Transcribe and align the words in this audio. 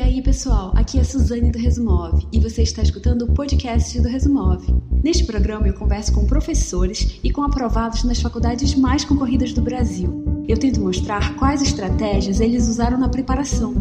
E 0.00 0.02
aí, 0.02 0.22
pessoal, 0.22 0.72
aqui 0.74 0.96
é 0.96 1.02
a 1.02 1.04
Suzane 1.04 1.50
do 1.50 1.58
Resumove 1.58 2.26
e 2.32 2.40
você 2.40 2.62
está 2.62 2.80
escutando 2.80 3.26
o 3.26 3.34
podcast 3.34 4.00
do 4.00 4.08
Resumove. 4.08 4.74
Neste 5.04 5.24
programa 5.24 5.68
eu 5.68 5.74
converso 5.74 6.10
com 6.14 6.24
professores 6.24 7.20
e 7.22 7.30
com 7.30 7.42
aprovados 7.42 8.02
nas 8.04 8.18
faculdades 8.18 8.74
mais 8.74 9.04
concorridas 9.04 9.52
do 9.52 9.60
Brasil. 9.60 10.24
Eu 10.48 10.56
tento 10.56 10.80
mostrar 10.80 11.36
quais 11.36 11.60
estratégias 11.60 12.40
eles 12.40 12.66
usaram 12.66 12.96
na 12.96 13.10
preparação. 13.10 13.74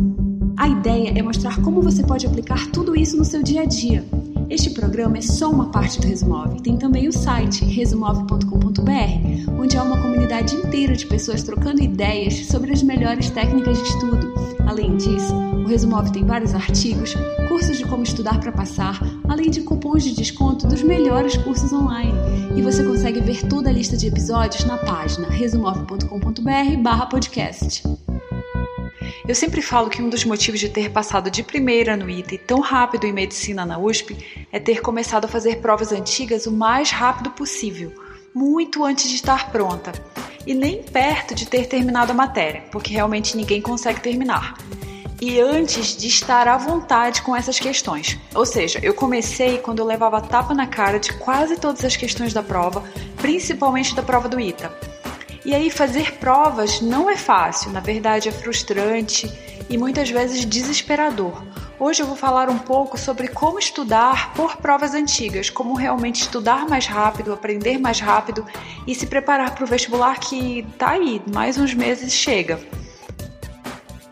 A 0.57 0.67
ideia 0.67 1.17
é 1.17 1.21
mostrar 1.21 1.61
como 1.61 1.81
você 1.81 2.03
pode 2.03 2.27
aplicar 2.27 2.69
tudo 2.69 2.97
isso 2.97 3.15
no 3.15 3.23
seu 3.23 3.41
dia 3.41 3.61
a 3.61 3.65
dia. 3.65 4.03
Este 4.49 4.71
programa 4.71 5.19
é 5.19 5.21
só 5.21 5.49
uma 5.49 5.71
parte 5.71 6.01
do 6.01 6.07
Resumove. 6.07 6.61
Tem 6.61 6.75
também 6.75 7.07
o 7.07 7.13
site 7.13 7.63
resumove.com.br, 7.63 9.53
onde 9.57 9.77
há 9.77 9.83
uma 9.83 10.01
comunidade 10.01 10.53
inteira 10.53 10.97
de 10.97 11.05
pessoas 11.05 11.43
trocando 11.43 11.81
ideias 11.81 12.45
sobre 12.47 12.73
as 12.73 12.83
melhores 12.83 13.29
técnicas 13.29 13.77
de 13.77 13.87
estudo. 13.87 14.33
Além 14.67 14.97
disso, 14.97 15.48
o 15.69 15.71
Resumove 15.71 16.11
tem 16.11 16.25
vários 16.25 16.55
artigos, 16.55 17.13
cursos 17.47 17.77
de 17.77 17.85
como 17.85 18.01
estudar 18.01 18.39
para 18.39 18.51
passar, 18.51 18.99
além 19.29 19.51
de 19.51 19.61
cupons 19.61 20.03
de 20.03 20.15
desconto 20.15 20.65
dos 20.65 20.81
melhores 20.81 21.37
cursos 21.37 21.71
online. 21.71 22.17
E 22.55 22.63
você 22.63 22.83
consegue 22.83 23.21
ver 23.21 23.47
toda 23.47 23.69
a 23.69 23.71
lista 23.71 23.95
de 23.95 24.07
episódios 24.07 24.65
na 24.65 24.79
página 24.79 25.29
resumove.com.br/podcast. 25.29 27.83
Eu 29.27 29.35
sempre 29.35 29.61
falo 29.61 29.91
que 29.91 30.01
um 30.01 30.09
dos 30.09 30.25
motivos 30.25 30.59
de 30.59 30.69
ter 30.69 30.89
passado 30.89 31.29
de 31.29 31.43
primeira 31.43 31.95
no 31.95 32.09
ITA 32.09 32.39
tão 32.47 32.61
rápido 32.61 33.05
em 33.05 33.13
medicina 33.13 33.63
na 33.63 33.77
USP 33.77 34.17
é 34.51 34.59
ter 34.59 34.81
começado 34.81 35.25
a 35.25 35.27
fazer 35.27 35.57
provas 35.57 35.91
antigas 35.91 36.47
o 36.47 36.51
mais 36.51 36.89
rápido 36.89 37.29
possível, 37.29 37.93
muito 38.33 38.83
antes 38.83 39.07
de 39.07 39.13
estar 39.13 39.51
pronta, 39.51 39.91
e 40.47 40.55
nem 40.55 40.81
perto 40.81 41.35
de 41.35 41.45
ter 41.45 41.67
terminado 41.67 42.11
a 42.11 42.15
matéria, 42.15 42.63
porque 42.71 42.91
realmente 42.91 43.37
ninguém 43.37 43.61
consegue 43.61 44.01
terminar. 44.01 44.55
E 45.21 45.39
antes 45.41 45.97
de 45.97 46.07
estar 46.07 46.47
à 46.47 46.57
vontade 46.57 47.21
com 47.21 47.35
essas 47.35 47.59
questões. 47.59 48.17
Ou 48.33 48.45
seja, 48.45 48.79
eu 48.81 48.93
comecei 48.93 49.57
quando 49.57 49.79
eu 49.79 49.85
levava 49.85 50.21
tapa 50.21 50.53
na 50.53 50.65
cara 50.65 50.97
de 50.97 51.11
quase 51.17 51.57
todas 51.57 51.83
as 51.83 51.97
questões 51.97 52.33
da 52.33 52.41
prova, 52.41 52.83
principalmente 53.17 53.93
da 53.93 54.01
prova 54.01 54.29
do 54.29 54.39
ITA. 54.39 54.71
E 55.43 55.53
aí 55.53 55.69
fazer 55.69 56.17
provas 56.19 56.79
não 56.79 57.09
é 57.09 57.17
fácil, 57.17 57.71
na 57.71 57.81
verdade 57.81 58.29
é 58.29 58.31
frustrante 58.31 59.29
e 59.69 59.77
muitas 59.77 60.09
vezes 60.09 60.45
desesperador. 60.45 61.43
Hoje 61.77 62.01
eu 62.01 62.07
vou 62.07 62.15
falar 62.15 62.49
um 62.49 62.59
pouco 62.59 62.97
sobre 62.97 63.27
como 63.29 63.59
estudar 63.59 64.33
por 64.33 64.57
provas 64.57 64.93
antigas, 64.93 65.49
como 65.49 65.73
realmente 65.73 66.21
estudar 66.21 66.67
mais 66.67 66.85
rápido, 66.85 67.33
aprender 67.33 67.77
mais 67.77 67.99
rápido 67.99 68.45
e 68.85 68.93
se 68.95 69.07
preparar 69.07 69.55
para 69.55 69.63
o 69.63 69.67
vestibular 69.67 70.19
que 70.19 70.65
tá 70.77 70.91
aí, 70.91 71.21
mais 71.33 71.57
uns 71.57 71.73
meses 71.73 72.11
chega. 72.11 72.59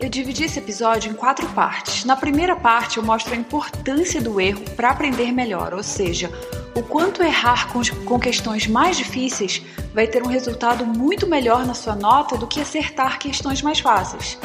Eu 0.00 0.08
dividi 0.08 0.44
esse 0.44 0.60
episódio 0.60 1.10
em 1.10 1.14
quatro 1.14 1.48
partes. 1.48 2.04
Na 2.04 2.14
primeira 2.14 2.54
parte, 2.54 2.98
eu 2.98 3.02
mostro 3.02 3.34
a 3.34 3.36
importância 3.36 4.20
do 4.20 4.40
erro 4.40 4.62
para 4.76 4.90
aprender 4.90 5.32
melhor, 5.32 5.74
ou 5.74 5.82
seja, 5.82 6.30
o 6.76 6.82
quanto 6.84 7.20
errar 7.20 7.72
com, 7.72 7.80
com 8.04 8.20
questões 8.20 8.68
mais 8.68 8.96
difíceis 8.96 9.60
vai 9.92 10.06
ter 10.06 10.22
um 10.22 10.28
resultado 10.28 10.86
muito 10.86 11.26
melhor 11.26 11.66
na 11.66 11.74
sua 11.74 11.96
nota 11.96 12.36
do 12.38 12.46
que 12.46 12.60
acertar 12.60 13.18
questões 13.18 13.60
mais 13.60 13.80
fáceis. 13.80 14.38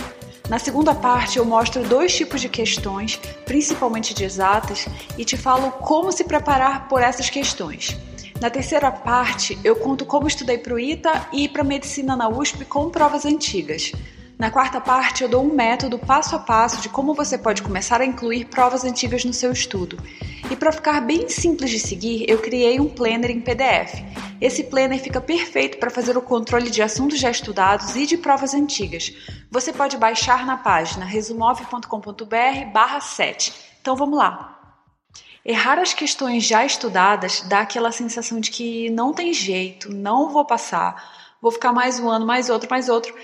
Na 0.49 0.57
segunda 0.57 0.95
parte, 0.95 1.37
eu 1.37 1.45
mostro 1.45 1.87
dois 1.87 2.15
tipos 2.15 2.41
de 2.41 2.49
questões, 2.49 3.17
principalmente 3.45 4.15
de 4.15 4.23
exatas, 4.23 4.87
e 5.19 5.23
te 5.23 5.37
falo 5.37 5.71
como 5.73 6.11
se 6.11 6.23
preparar 6.23 6.87
por 6.87 6.99
essas 6.99 7.29
questões. 7.29 7.95
Na 8.41 8.49
terceira 8.49 8.91
parte, 8.91 9.57
eu 9.63 9.75
conto 9.75 10.03
como 10.03 10.27
estudei 10.27 10.57
para 10.57 10.73
o 10.73 10.79
ITA 10.79 11.27
e 11.31 11.47
para 11.47 11.63
medicina 11.63 12.15
na 12.15 12.27
USP 12.27 12.65
com 12.65 12.89
provas 12.89 13.23
antigas. 13.23 13.91
Na 14.43 14.51
quarta 14.51 14.79
parte, 14.81 15.23
eu 15.23 15.29
dou 15.29 15.41
um 15.41 15.53
método 15.53 15.97
passo 15.97 16.35
a 16.35 16.39
passo 16.39 16.81
de 16.81 16.89
como 16.89 17.13
você 17.13 17.37
pode 17.37 17.63
começar 17.63 18.01
a 18.01 18.05
incluir 18.05 18.43
provas 18.43 18.83
antigas 18.83 19.23
no 19.23 19.31
seu 19.31 19.53
estudo. 19.53 19.97
E 20.51 20.55
para 20.57 20.73
ficar 20.73 20.99
bem 20.99 21.29
simples 21.29 21.69
de 21.69 21.79
seguir, 21.79 22.25
eu 22.27 22.39
criei 22.39 22.77
um 22.77 22.89
planner 22.89 23.31
em 23.31 23.39
PDF. 23.39 24.03
Esse 24.41 24.65
planner 24.65 24.99
fica 24.99 25.21
perfeito 25.21 25.77
para 25.77 25.89
fazer 25.89 26.17
o 26.17 26.21
controle 26.21 26.69
de 26.69 26.81
assuntos 26.81 27.21
já 27.21 27.31
estudados 27.31 27.95
e 27.95 28.05
de 28.05 28.17
provas 28.17 28.53
antigas. 28.53 29.13
Você 29.49 29.71
pode 29.71 29.95
baixar 29.95 30.45
na 30.45 30.57
página 30.57 31.05
resumove.com.br/7. 31.05 33.53
Então 33.79 33.95
vamos 33.95 34.19
lá. 34.19 34.59
Errar 35.45 35.79
as 35.79 35.93
questões 35.93 36.43
já 36.43 36.65
estudadas 36.65 37.39
dá 37.47 37.61
aquela 37.61 37.93
sensação 37.93 38.41
de 38.41 38.51
que 38.51 38.89
não 38.89 39.13
tem 39.13 39.31
jeito, 39.31 39.89
não 39.89 40.33
vou 40.33 40.43
passar, 40.43 41.37
vou 41.41 41.49
ficar 41.49 41.71
mais 41.71 41.97
um 41.97 42.09
ano, 42.09 42.25
mais 42.25 42.49
outro, 42.49 42.69
mais 42.69 42.89
outro. 42.89 43.15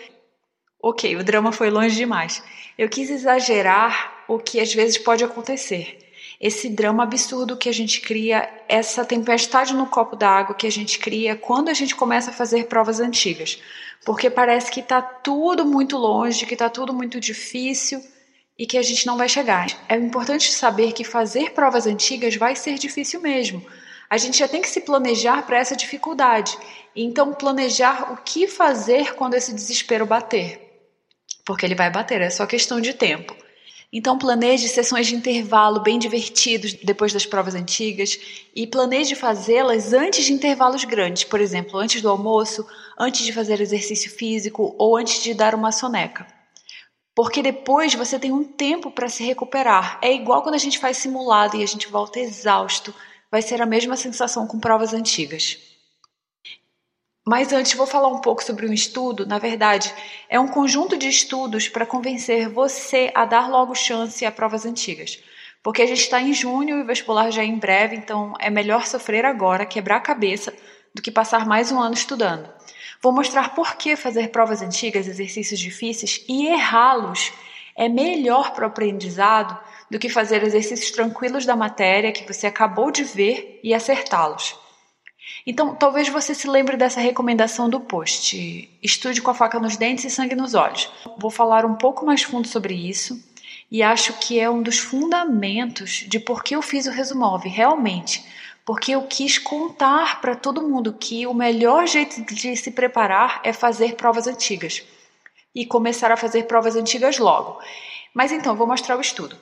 Ok, 0.81 1.13
o 1.17 1.23
drama 1.25 1.51
foi 1.51 1.69
longe 1.69 1.93
demais. 1.93 2.41
Eu 2.77 2.87
quis 2.87 3.09
exagerar 3.09 4.23
o 4.29 4.39
que 4.39 4.61
às 4.61 4.73
vezes 4.73 4.97
pode 4.97 5.25
acontecer. 5.25 5.99
Esse 6.39 6.69
drama 6.69 7.03
absurdo 7.03 7.57
que 7.57 7.67
a 7.67 7.73
gente 7.73 7.99
cria, 7.99 8.49
essa 8.65 9.03
tempestade 9.03 9.73
no 9.73 9.87
copo 9.87 10.15
d'água 10.15 10.55
que 10.55 10.65
a 10.65 10.71
gente 10.71 10.97
cria 10.97 11.35
quando 11.35 11.67
a 11.67 11.73
gente 11.73 11.93
começa 11.93 12.29
a 12.29 12.33
fazer 12.33 12.67
provas 12.67 13.01
antigas. 13.01 13.61
Porque 14.05 14.29
parece 14.29 14.71
que 14.71 14.79
está 14.79 15.01
tudo 15.01 15.65
muito 15.65 15.97
longe, 15.97 16.45
que 16.45 16.53
está 16.53 16.69
tudo 16.69 16.93
muito 16.93 17.19
difícil 17.19 18.01
e 18.57 18.65
que 18.65 18.77
a 18.77 18.81
gente 18.81 19.05
não 19.05 19.17
vai 19.17 19.27
chegar. 19.27 19.67
É 19.89 19.97
importante 19.97 20.49
saber 20.49 20.93
que 20.93 21.03
fazer 21.03 21.51
provas 21.51 21.87
antigas 21.87 22.37
vai 22.37 22.55
ser 22.55 22.75
difícil 22.75 23.19
mesmo. 23.19 23.61
A 24.09 24.17
gente 24.17 24.37
já 24.37 24.47
tem 24.47 24.61
que 24.61 24.69
se 24.69 24.79
planejar 24.79 25.45
para 25.45 25.57
essa 25.57 25.75
dificuldade. 25.75 26.57
Então, 26.95 27.33
planejar 27.33 28.13
o 28.13 28.17
que 28.23 28.47
fazer 28.47 29.13
quando 29.15 29.33
esse 29.33 29.53
desespero 29.53 30.05
bater 30.05 30.68
porque 31.49 31.65
ele 31.65 31.73
vai 31.73 31.89
bater, 31.89 32.21
é 32.21 32.29
só 32.29 32.45
questão 32.45 32.79
de 32.79 32.93
tempo. 32.93 33.35
Então 33.91 34.19
planeje 34.19 34.67
sessões 34.67 35.07
de 35.07 35.15
intervalo 35.15 35.79
bem 35.79 35.97
divertidos 35.97 36.75
depois 36.75 37.11
das 37.11 37.25
provas 37.25 37.55
antigas 37.55 38.19
e 38.55 38.67
planeje 38.67 39.15
fazê-las 39.15 39.91
antes 39.91 40.25
de 40.25 40.31
intervalos 40.31 40.83
grandes, 40.83 41.23
por 41.23 41.41
exemplo, 41.41 41.79
antes 41.79 42.03
do 42.03 42.09
almoço, 42.09 42.63
antes 42.99 43.25
de 43.25 43.33
fazer 43.33 43.59
exercício 43.59 44.11
físico 44.11 44.75
ou 44.77 44.95
antes 44.95 45.23
de 45.23 45.33
dar 45.33 45.55
uma 45.55 45.71
soneca. 45.71 46.27
Porque 47.15 47.41
depois 47.41 47.95
você 47.95 48.19
tem 48.19 48.31
um 48.31 48.43
tempo 48.43 48.91
para 48.91 49.09
se 49.09 49.23
recuperar. 49.23 49.97
É 50.03 50.13
igual 50.13 50.43
quando 50.43 50.53
a 50.53 50.59
gente 50.59 50.77
faz 50.77 50.97
simulado 50.97 51.57
e 51.57 51.63
a 51.63 51.67
gente 51.67 51.87
volta 51.87 52.19
exausto. 52.19 52.93
Vai 53.31 53.41
ser 53.41 53.59
a 53.59 53.65
mesma 53.65 53.97
sensação 53.97 54.45
com 54.45 54.59
provas 54.59 54.93
antigas. 54.93 55.68
Mas 57.27 57.53
antes 57.53 57.73
vou 57.73 57.85
falar 57.85 58.07
um 58.07 58.21
pouco 58.21 58.43
sobre 58.43 58.67
um 58.67 58.73
estudo. 58.73 59.25
Na 59.25 59.37
verdade, 59.37 59.93
é 60.27 60.39
um 60.39 60.47
conjunto 60.47 60.97
de 60.97 61.07
estudos 61.07 61.67
para 61.67 61.85
convencer 61.85 62.49
você 62.49 63.11
a 63.13 63.25
dar 63.25 63.49
logo 63.49 63.75
chance 63.75 64.25
a 64.25 64.31
provas 64.31 64.65
antigas. 64.65 65.21
Porque 65.61 65.81
a 65.81 65.85
gente 65.85 66.01
está 66.01 66.21
em 66.21 66.33
junho 66.33 66.79
e 66.79 66.81
o 66.81 66.85
vestibular 66.85 67.31
já 67.31 67.41
é 67.41 67.45
em 67.45 67.57
breve, 67.57 67.95
então 67.95 68.33
é 68.39 68.49
melhor 68.49 68.85
sofrer 68.85 69.25
agora, 69.25 69.65
quebrar 69.65 69.97
a 69.97 70.01
cabeça, 70.01 70.53
do 70.93 71.01
que 71.01 71.11
passar 71.11 71.45
mais 71.45 71.71
um 71.71 71.79
ano 71.79 71.93
estudando. 71.93 72.49
Vou 73.01 73.11
mostrar 73.11 73.53
por 73.53 73.75
que 73.75 73.95
fazer 73.95 74.29
provas 74.29 74.61
antigas, 74.61 75.07
exercícios 75.07 75.59
difíceis 75.59 76.23
e 76.27 76.47
errá-los 76.47 77.31
é 77.75 77.87
melhor 77.87 78.51
para 78.51 78.65
o 78.65 78.67
aprendizado 78.67 79.57
do 79.89 79.97
que 79.97 80.09
fazer 80.09 80.43
exercícios 80.43 80.91
tranquilos 80.91 81.45
da 81.45 81.55
matéria 81.55 82.11
que 82.11 82.27
você 82.27 82.45
acabou 82.45 82.91
de 82.91 83.03
ver 83.05 83.59
e 83.63 83.73
acertá-los. 83.73 84.57
Então, 85.45 85.75
talvez 85.75 86.09
você 86.09 86.33
se 86.33 86.47
lembre 86.47 86.77
dessa 86.77 86.99
recomendação 86.99 87.69
do 87.69 87.79
post: 87.79 88.69
estude 88.81 89.21
com 89.21 89.31
a 89.31 89.33
faca 89.33 89.59
nos 89.59 89.77
dentes 89.77 90.05
e 90.05 90.09
sangue 90.09 90.35
nos 90.35 90.53
olhos. 90.53 90.89
Vou 91.17 91.31
falar 91.31 91.65
um 91.65 91.75
pouco 91.75 92.05
mais 92.05 92.23
fundo 92.23 92.47
sobre 92.47 92.73
isso 92.73 93.21
e 93.71 93.83
acho 93.83 94.13
que 94.13 94.39
é 94.39 94.49
um 94.49 94.61
dos 94.61 94.79
fundamentos 94.79 96.05
de 96.07 96.19
por 96.19 96.43
que 96.43 96.55
eu 96.55 96.61
fiz 96.61 96.87
o 96.87 96.91
Resumove, 96.91 97.49
realmente. 97.49 98.25
Porque 98.65 98.91
eu 98.91 99.03
quis 99.03 99.37
contar 99.37 100.21
para 100.21 100.35
todo 100.35 100.67
mundo 100.67 100.93
que 100.93 101.25
o 101.25 101.33
melhor 101.33 101.87
jeito 101.87 102.21
de 102.33 102.55
se 102.55 102.71
preparar 102.71 103.41
é 103.43 103.53
fazer 103.53 103.95
provas 103.95 104.27
antigas 104.27 104.83
e 105.53 105.65
começar 105.65 106.11
a 106.11 106.17
fazer 106.17 106.43
provas 106.43 106.75
antigas 106.75 107.17
logo. 107.17 107.59
Mas 108.13 108.31
então, 108.31 108.55
vou 108.55 108.67
mostrar 108.67 108.97
o 108.97 109.01
estudo. 109.01 109.35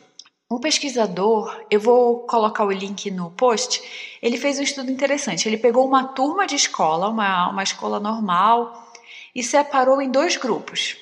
Um 0.49 0.59
pesquisador, 0.61 1.65
eu 1.69 1.77
vou 1.77 2.19
colocar 2.19 2.63
o 2.63 2.71
link 2.71 3.11
no 3.11 3.29
post, 3.31 3.81
ele 4.21 4.37
fez 4.37 4.57
um 4.57 4.63
estudo 4.63 4.89
interessante. 4.89 5.47
Ele 5.47 5.57
pegou 5.57 5.85
uma 5.85 6.05
turma 6.05 6.47
de 6.47 6.55
escola, 6.55 7.09
uma, 7.09 7.49
uma 7.49 7.63
escola 7.63 7.99
normal, 7.99 8.93
e 9.35 9.43
separou 9.43 10.01
em 10.01 10.09
dois 10.09 10.37
grupos. 10.37 10.95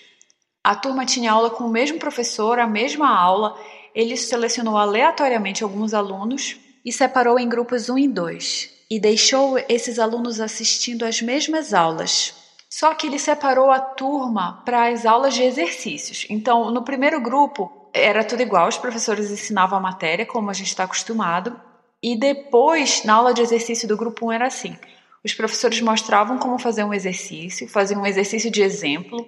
A 0.63 0.75
turma 0.75 1.05
tinha 1.05 1.31
aula 1.31 1.51
com 1.51 1.65
o 1.65 1.69
mesmo 1.69 1.99
professor, 1.99 2.57
a 2.57 2.65
mesma 2.65 3.07
aula. 3.07 3.55
Ele 3.93 4.17
selecionou 4.17 4.77
aleatoriamente 4.77 5.63
alguns 5.63 5.93
alunos 5.93 6.57
e 6.83 6.91
separou 6.91 7.37
em 7.37 7.47
grupos 7.47 7.87
1 7.87 7.99
e 7.99 8.07
2. 8.07 8.69
E 8.89 8.99
deixou 8.99 9.59
esses 9.69 9.99
alunos 9.99 10.39
assistindo 10.39 11.05
às 11.05 11.21
mesmas 11.21 11.71
aulas. 11.71 12.33
Só 12.67 12.95
que 12.95 13.05
ele 13.05 13.19
separou 13.19 13.69
a 13.69 13.79
turma 13.79 14.63
para 14.65 14.89
as 14.89 15.05
aulas 15.05 15.35
de 15.35 15.43
exercícios. 15.43 16.25
Então, 16.31 16.71
no 16.71 16.83
primeiro 16.83 17.21
grupo, 17.21 17.84
era 18.05 18.23
tudo 18.23 18.43
igual, 18.43 18.67
os 18.67 18.77
professores 18.77 19.31
ensinavam 19.31 19.79
a 19.79 19.81
matéria 19.81 20.27
como 20.27 20.51
a 20.51 20.53
gente 20.53 20.67
está 20.67 20.83
acostumado. 20.83 21.59
E 22.03 22.15
depois, 22.15 23.03
na 23.03 23.15
aula 23.15 23.33
de 23.33 23.41
exercício 23.41 23.87
do 23.87 23.97
grupo 23.97 24.27
1 24.27 24.31
era 24.31 24.45
assim: 24.45 24.77
os 25.23 25.33
professores 25.33 25.81
mostravam 25.81 26.37
como 26.37 26.59
fazer 26.59 26.83
um 26.83 26.93
exercício, 26.93 27.67
faziam 27.67 28.03
um 28.03 28.05
exercício 28.05 28.51
de 28.51 28.61
exemplo, 28.61 29.27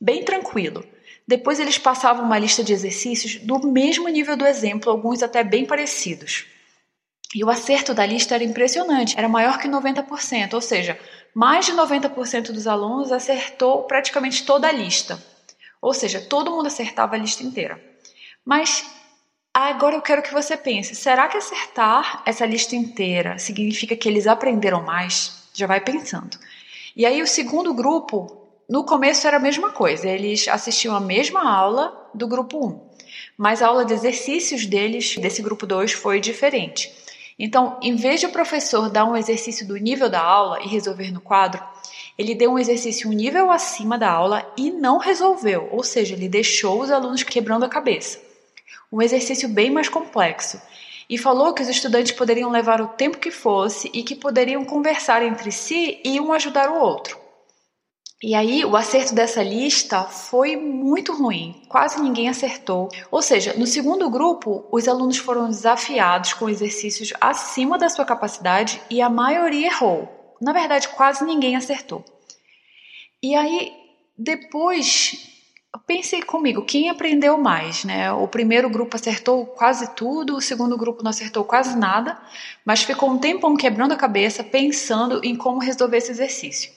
bem 0.00 0.24
tranquilo. 0.24 0.84
Depois 1.28 1.60
eles 1.60 1.78
passavam 1.78 2.24
uma 2.24 2.38
lista 2.38 2.64
de 2.64 2.72
exercícios 2.72 3.36
do 3.36 3.64
mesmo 3.68 4.08
nível 4.08 4.36
do 4.36 4.46
exemplo, 4.46 4.90
alguns 4.90 5.22
até 5.22 5.44
bem 5.44 5.64
parecidos. 5.64 6.46
E 7.32 7.44
o 7.44 7.50
acerto 7.50 7.94
da 7.94 8.04
lista 8.04 8.34
era 8.34 8.42
impressionante, 8.42 9.16
era 9.16 9.28
maior 9.28 9.58
que 9.58 9.68
90%, 9.68 10.54
ou 10.54 10.60
seja, 10.60 10.98
mais 11.32 11.66
de 11.66 11.72
90% 11.72 12.50
dos 12.50 12.66
alunos 12.66 13.12
acertou 13.12 13.84
praticamente 13.84 14.44
toda 14.44 14.66
a 14.66 14.72
lista. 14.72 15.22
Ou 15.80 15.94
seja, 15.94 16.20
todo 16.20 16.50
mundo 16.50 16.66
acertava 16.66 17.14
a 17.14 17.18
lista 17.18 17.44
inteira. 17.44 17.80
Mas 18.48 18.82
agora 19.52 19.94
eu 19.94 20.00
quero 20.00 20.22
que 20.22 20.32
você 20.32 20.56
pense: 20.56 20.94
será 20.94 21.28
que 21.28 21.36
acertar 21.36 22.22
essa 22.24 22.46
lista 22.46 22.74
inteira 22.74 23.38
significa 23.38 23.94
que 23.94 24.08
eles 24.08 24.26
aprenderam 24.26 24.82
mais? 24.82 25.50
Já 25.52 25.66
vai 25.66 25.82
pensando. 25.82 26.38
E 26.96 27.04
aí, 27.04 27.20
o 27.20 27.26
segundo 27.26 27.74
grupo, 27.74 28.48
no 28.66 28.84
começo 28.86 29.26
era 29.26 29.36
a 29.36 29.40
mesma 29.40 29.70
coisa, 29.70 30.08
eles 30.08 30.48
assistiam 30.48 30.96
a 30.96 31.00
mesma 31.00 31.46
aula 31.46 32.10
do 32.14 32.26
grupo 32.26 32.66
1, 32.66 32.80
mas 33.36 33.60
a 33.60 33.66
aula 33.66 33.84
de 33.84 33.92
exercícios 33.92 34.64
deles, 34.64 35.18
desse 35.18 35.42
grupo 35.42 35.66
2, 35.66 35.92
foi 35.92 36.18
diferente. 36.18 36.90
Então, 37.38 37.78
em 37.82 37.96
vez 37.96 38.18
de 38.18 38.26
o 38.26 38.32
professor 38.32 38.88
dar 38.88 39.04
um 39.04 39.14
exercício 39.14 39.68
do 39.68 39.76
nível 39.76 40.08
da 40.08 40.22
aula 40.22 40.62
e 40.62 40.68
resolver 40.68 41.12
no 41.12 41.20
quadro, 41.20 41.62
ele 42.16 42.34
deu 42.34 42.52
um 42.52 42.58
exercício 42.58 43.10
um 43.10 43.12
nível 43.12 43.50
acima 43.50 43.98
da 43.98 44.10
aula 44.10 44.50
e 44.56 44.70
não 44.70 44.96
resolveu, 44.96 45.68
ou 45.70 45.84
seja, 45.84 46.14
ele 46.14 46.30
deixou 46.30 46.80
os 46.80 46.90
alunos 46.90 47.22
quebrando 47.22 47.66
a 47.66 47.68
cabeça. 47.68 48.27
Um 48.90 49.02
exercício 49.02 49.48
bem 49.48 49.70
mais 49.70 49.88
complexo. 49.88 50.60
E 51.08 51.16
falou 51.16 51.54
que 51.54 51.62
os 51.62 51.68
estudantes 51.68 52.12
poderiam 52.12 52.50
levar 52.50 52.80
o 52.80 52.88
tempo 52.88 53.18
que 53.18 53.30
fosse 53.30 53.90
e 53.94 54.02
que 54.02 54.14
poderiam 54.14 54.64
conversar 54.64 55.22
entre 55.22 55.50
si 55.50 56.00
e 56.04 56.20
um 56.20 56.32
ajudar 56.32 56.70
o 56.70 56.80
outro. 56.80 57.18
E 58.20 58.34
aí, 58.34 58.64
o 58.64 58.76
acerto 58.76 59.14
dessa 59.14 59.40
lista 59.44 60.02
foi 60.02 60.56
muito 60.56 61.12
ruim, 61.12 61.62
quase 61.68 62.02
ninguém 62.02 62.28
acertou. 62.28 62.88
Ou 63.12 63.22
seja, 63.22 63.54
no 63.54 63.64
segundo 63.64 64.10
grupo, 64.10 64.66
os 64.72 64.88
alunos 64.88 65.18
foram 65.18 65.48
desafiados 65.48 66.32
com 66.32 66.48
exercícios 66.48 67.12
acima 67.20 67.78
da 67.78 67.88
sua 67.88 68.04
capacidade 68.04 68.82
e 68.90 69.00
a 69.00 69.08
maioria 69.08 69.68
errou. 69.68 70.34
Na 70.40 70.52
verdade, 70.52 70.88
quase 70.88 71.24
ninguém 71.24 71.54
acertou. 71.54 72.04
E 73.22 73.36
aí, 73.36 73.72
depois, 74.16 75.37
pensei 75.86 76.22
comigo, 76.22 76.62
quem 76.62 76.88
aprendeu 76.88 77.36
mais, 77.38 77.84
né? 77.84 78.12
O 78.12 78.28
primeiro 78.28 78.70
grupo 78.70 78.96
acertou 78.96 79.46
quase 79.46 79.94
tudo, 79.94 80.36
o 80.36 80.40
segundo 80.40 80.76
grupo 80.76 81.02
não 81.02 81.10
acertou 81.10 81.44
quase 81.44 81.76
nada, 81.76 82.18
mas 82.64 82.82
ficou 82.82 83.10
um 83.10 83.18
tempão 83.18 83.56
quebrando 83.56 83.92
a 83.92 83.96
cabeça 83.96 84.44
pensando 84.44 85.20
em 85.24 85.34
como 85.34 85.60
resolver 85.60 85.98
esse 85.98 86.10
exercício. 86.10 86.70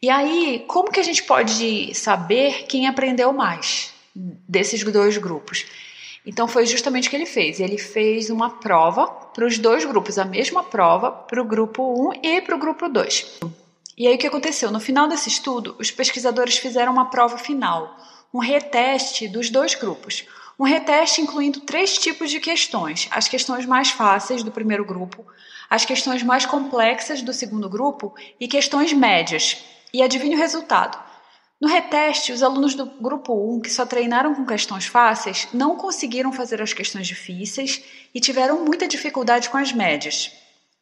E 0.00 0.08
aí, 0.08 0.64
como 0.66 0.92
que 0.92 1.00
a 1.00 1.02
gente 1.02 1.22
pode 1.24 1.94
saber 1.94 2.66
quem 2.68 2.86
aprendeu 2.86 3.32
mais 3.32 3.92
desses 4.14 4.82
dois 4.84 5.16
grupos? 5.18 5.66
Então 6.24 6.46
foi 6.46 6.66
justamente 6.66 7.08
o 7.08 7.10
que 7.10 7.16
ele 7.16 7.26
fez. 7.26 7.58
Ele 7.58 7.78
fez 7.78 8.30
uma 8.30 8.50
prova 8.50 9.06
para 9.06 9.46
os 9.46 9.58
dois 9.58 9.84
grupos, 9.84 10.18
a 10.18 10.24
mesma 10.24 10.62
prova 10.62 11.10
para 11.10 11.40
o 11.40 11.44
grupo 11.44 12.10
1 12.10 12.20
e 12.22 12.40
para 12.42 12.54
o 12.54 12.58
grupo 12.58 12.88
2. 12.88 13.40
E 13.98 14.06
aí 14.06 14.14
o 14.14 14.18
que 14.18 14.28
aconteceu? 14.28 14.70
No 14.70 14.78
final 14.78 15.08
desse 15.08 15.28
estudo, 15.28 15.74
os 15.76 15.90
pesquisadores 15.90 16.56
fizeram 16.56 16.92
uma 16.92 17.10
prova 17.10 17.36
final, 17.36 17.96
um 18.32 18.38
reteste 18.38 19.26
dos 19.26 19.50
dois 19.50 19.74
grupos. 19.74 20.24
Um 20.56 20.62
reteste 20.62 21.20
incluindo 21.20 21.62
três 21.62 21.98
tipos 21.98 22.30
de 22.30 22.38
questões: 22.38 23.08
as 23.10 23.26
questões 23.26 23.66
mais 23.66 23.90
fáceis 23.90 24.44
do 24.44 24.52
primeiro 24.52 24.84
grupo, 24.84 25.26
as 25.68 25.84
questões 25.84 26.22
mais 26.22 26.46
complexas 26.46 27.22
do 27.22 27.32
segundo 27.32 27.68
grupo 27.68 28.14
e 28.38 28.46
questões 28.46 28.92
médias, 28.92 29.64
e 29.92 30.00
adivinhe 30.00 30.36
o 30.36 30.38
resultado. 30.38 30.96
No 31.60 31.66
reteste, 31.66 32.30
os 32.30 32.40
alunos 32.40 32.76
do 32.76 32.86
grupo 32.86 33.56
1, 33.56 33.62
que 33.62 33.70
só 33.70 33.84
treinaram 33.84 34.32
com 34.32 34.46
questões 34.46 34.86
fáceis, 34.86 35.48
não 35.52 35.74
conseguiram 35.74 36.32
fazer 36.32 36.62
as 36.62 36.72
questões 36.72 37.08
difíceis 37.08 37.82
e 38.14 38.20
tiveram 38.20 38.64
muita 38.64 38.86
dificuldade 38.86 39.48
com 39.48 39.56
as 39.56 39.72
médias. 39.72 40.30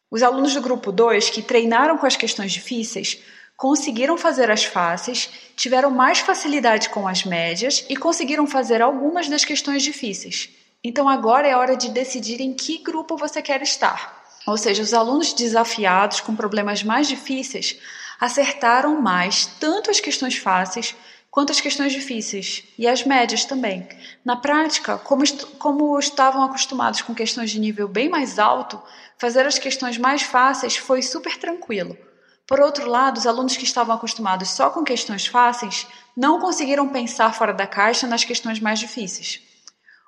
Os 0.09 0.23
alunos 0.23 0.53
do 0.53 0.61
grupo 0.61 0.91
2, 0.91 1.29
que 1.29 1.41
treinaram 1.41 1.97
com 1.97 2.05
as 2.05 2.15
questões 2.15 2.53
difíceis, 2.53 3.21
conseguiram 3.57 4.17
fazer 4.17 4.49
as 4.49 4.63
fáceis, 4.63 5.29
tiveram 5.55 5.89
mais 5.91 6.19
facilidade 6.19 6.89
com 6.89 7.07
as 7.07 7.25
médias 7.25 7.85
e 7.89 7.95
conseguiram 7.95 8.47
fazer 8.47 8.81
algumas 8.81 9.27
das 9.27 9.43
questões 9.43 9.83
difíceis. 9.83 10.49
Então 10.83 11.09
agora 11.09 11.47
é 11.47 11.55
hora 11.55 11.75
de 11.75 11.89
decidir 11.89 12.39
em 12.39 12.53
que 12.53 12.77
grupo 12.77 13.17
você 13.17 13.41
quer 13.41 13.61
estar. 13.61 14.23
Ou 14.45 14.57
seja, 14.57 14.81
os 14.81 14.93
alunos 14.93 15.33
desafiados 15.33 16.21
com 16.21 16.35
problemas 16.35 16.83
mais 16.83 17.07
difíceis 17.07 17.77
acertaram 18.19 19.01
mais 19.01 19.45
tanto 19.45 19.91
as 19.91 19.99
questões 19.99 20.37
fáceis 20.37 20.95
quanto 21.29 21.51
as 21.51 21.59
questões 21.59 21.91
difíceis 21.91 22.63
e 22.77 22.87
as 22.87 23.05
médias 23.05 23.43
também. 23.43 23.87
Na 24.23 24.35
prática, 24.37 24.97
como, 24.97 25.23
como 25.59 25.99
estavam 25.99 26.43
acostumados 26.43 27.01
com 27.01 27.13
questões 27.13 27.51
de 27.51 27.59
nível 27.59 27.87
bem 27.87 28.09
mais 28.09 28.39
alto, 28.39 28.81
fazer 29.17 29.45
as 29.45 29.57
questões 29.57 29.97
mais 29.97 30.21
fáceis 30.21 30.77
foi 30.77 31.01
super 31.01 31.37
tranquilo. 31.37 31.97
Por 32.47 32.61
outro 32.61 32.89
lado, 32.89 33.17
os 33.17 33.27
alunos 33.27 33.57
que 33.57 33.65
estavam 33.65 33.95
acostumados 33.95 34.49
só 34.49 34.69
com 34.69 34.83
questões 34.83 35.27
fáceis 35.27 35.85
não 36.15 36.39
conseguiram 36.39 36.87
pensar 36.87 37.33
fora 37.33 37.53
da 37.53 37.67
caixa 37.67 38.07
nas 38.07 38.23
questões 38.23 38.59
mais 38.59 38.79
difíceis. 38.79 39.41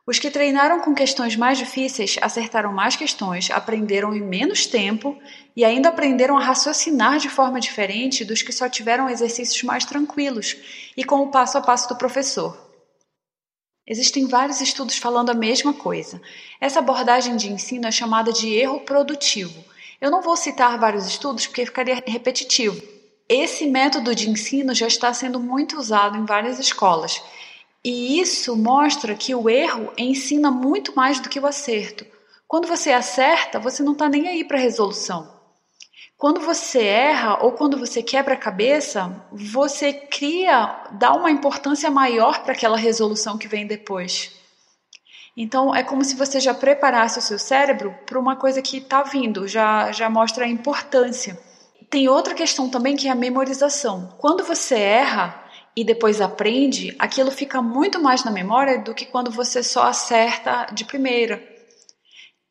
Os 0.07 0.17
que 0.17 0.31
treinaram 0.31 0.79
com 0.79 0.95
questões 0.95 1.35
mais 1.35 1.57
difíceis 1.57 2.17
acertaram 2.21 2.73
mais 2.73 2.95
questões, 2.95 3.51
aprenderam 3.51 4.15
em 4.15 4.21
menos 4.21 4.65
tempo 4.65 5.15
e 5.55 5.63
ainda 5.63 5.89
aprenderam 5.89 6.37
a 6.37 6.43
raciocinar 6.43 7.19
de 7.19 7.29
forma 7.29 7.59
diferente 7.59 8.25
dos 8.25 8.41
que 8.41 8.51
só 8.51 8.67
tiveram 8.67 9.09
exercícios 9.09 9.61
mais 9.61 9.85
tranquilos 9.85 10.55
e 10.97 11.03
com 11.03 11.17
o 11.17 11.29
passo 11.29 11.57
a 11.57 11.61
passo 11.61 11.89
do 11.89 11.95
professor. 11.95 12.68
Existem 13.89 14.27
vários 14.27 14.61
estudos 14.61 14.97
falando 14.97 15.31
a 15.31 15.33
mesma 15.33 15.73
coisa. 15.73 16.21
Essa 16.61 16.77
abordagem 16.77 17.35
de 17.35 17.51
ensino 17.51 17.87
é 17.87 17.91
chamada 17.91 18.31
de 18.31 18.53
erro 18.53 18.81
produtivo. 18.81 19.65
Eu 19.99 20.11
não 20.11 20.21
vou 20.21 20.37
citar 20.37 20.77
vários 20.77 21.07
estudos 21.07 21.47
porque 21.47 21.65
ficaria 21.65 22.03
repetitivo. 22.05 22.79
Esse 23.27 23.65
método 23.65 24.13
de 24.13 24.29
ensino 24.29 24.75
já 24.75 24.85
está 24.85 25.11
sendo 25.11 25.39
muito 25.39 25.77
usado 25.77 26.15
em 26.15 26.25
várias 26.25 26.59
escolas 26.59 27.19
e 27.83 28.19
isso 28.19 28.55
mostra 28.55 29.15
que 29.15 29.33
o 29.33 29.49
erro 29.49 29.91
ensina 29.97 30.51
muito 30.51 30.95
mais 30.95 31.19
do 31.19 31.29
que 31.29 31.39
o 31.39 31.47
acerto. 31.47 32.05
Quando 32.47 32.67
você 32.67 32.91
acerta, 32.91 33.59
você 33.59 33.81
não 33.81 33.93
está 33.93 34.09
nem 34.09 34.27
aí 34.27 34.43
para 34.43 34.57
a 34.57 34.61
resolução. 34.61 35.38
Quando 36.19 36.41
você 36.41 36.83
erra 36.83 37.41
ou 37.41 37.53
quando 37.53 37.77
você 37.77 38.03
quebra 38.03 38.33
a 38.33 38.37
cabeça, 38.37 39.25
você 39.31 39.93
cria, 39.93 40.83
dá 40.91 41.13
uma 41.13 41.31
importância 41.31 41.89
maior 41.89 42.43
para 42.43 42.51
aquela 42.51 42.75
resolução 42.75 43.37
que 43.37 43.47
vem 43.47 43.65
depois. 43.65 44.29
Então 45.37 45.73
é 45.73 45.81
como 45.81 46.03
se 46.03 46.17
você 46.17 46.41
já 46.41 46.53
preparasse 46.53 47.19
o 47.19 47.21
seu 47.21 47.39
cérebro 47.39 47.95
para 48.05 48.19
uma 48.19 48.35
coisa 48.35 48.61
que 48.61 48.79
está 48.79 49.01
vindo, 49.01 49.47
já, 49.47 49.93
já 49.93 50.09
mostra 50.09 50.43
a 50.43 50.49
importância. 50.49 51.39
Tem 51.89 52.09
outra 52.09 52.33
questão 52.35 52.69
também 52.69 52.97
que 52.97 53.07
é 53.07 53.11
a 53.11 53.15
memorização. 53.15 54.13
Quando 54.17 54.43
você 54.43 54.77
erra, 54.77 55.45
e 55.73 55.85
depois 55.85 56.19
aprende, 56.19 56.93
aquilo 56.99 57.31
fica 57.31 57.61
muito 57.61 57.97
mais 58.01 58.25
na 58.25 58.31
memória 58.31 58.79
do 58.79 58.93
que 58.93 59.05
quando 59.05 59.31
você 59.31 59.63
só 59.63 59.83
acerta 59.83 60.67
de 60.73 60.83
primeira. 60.83 61.41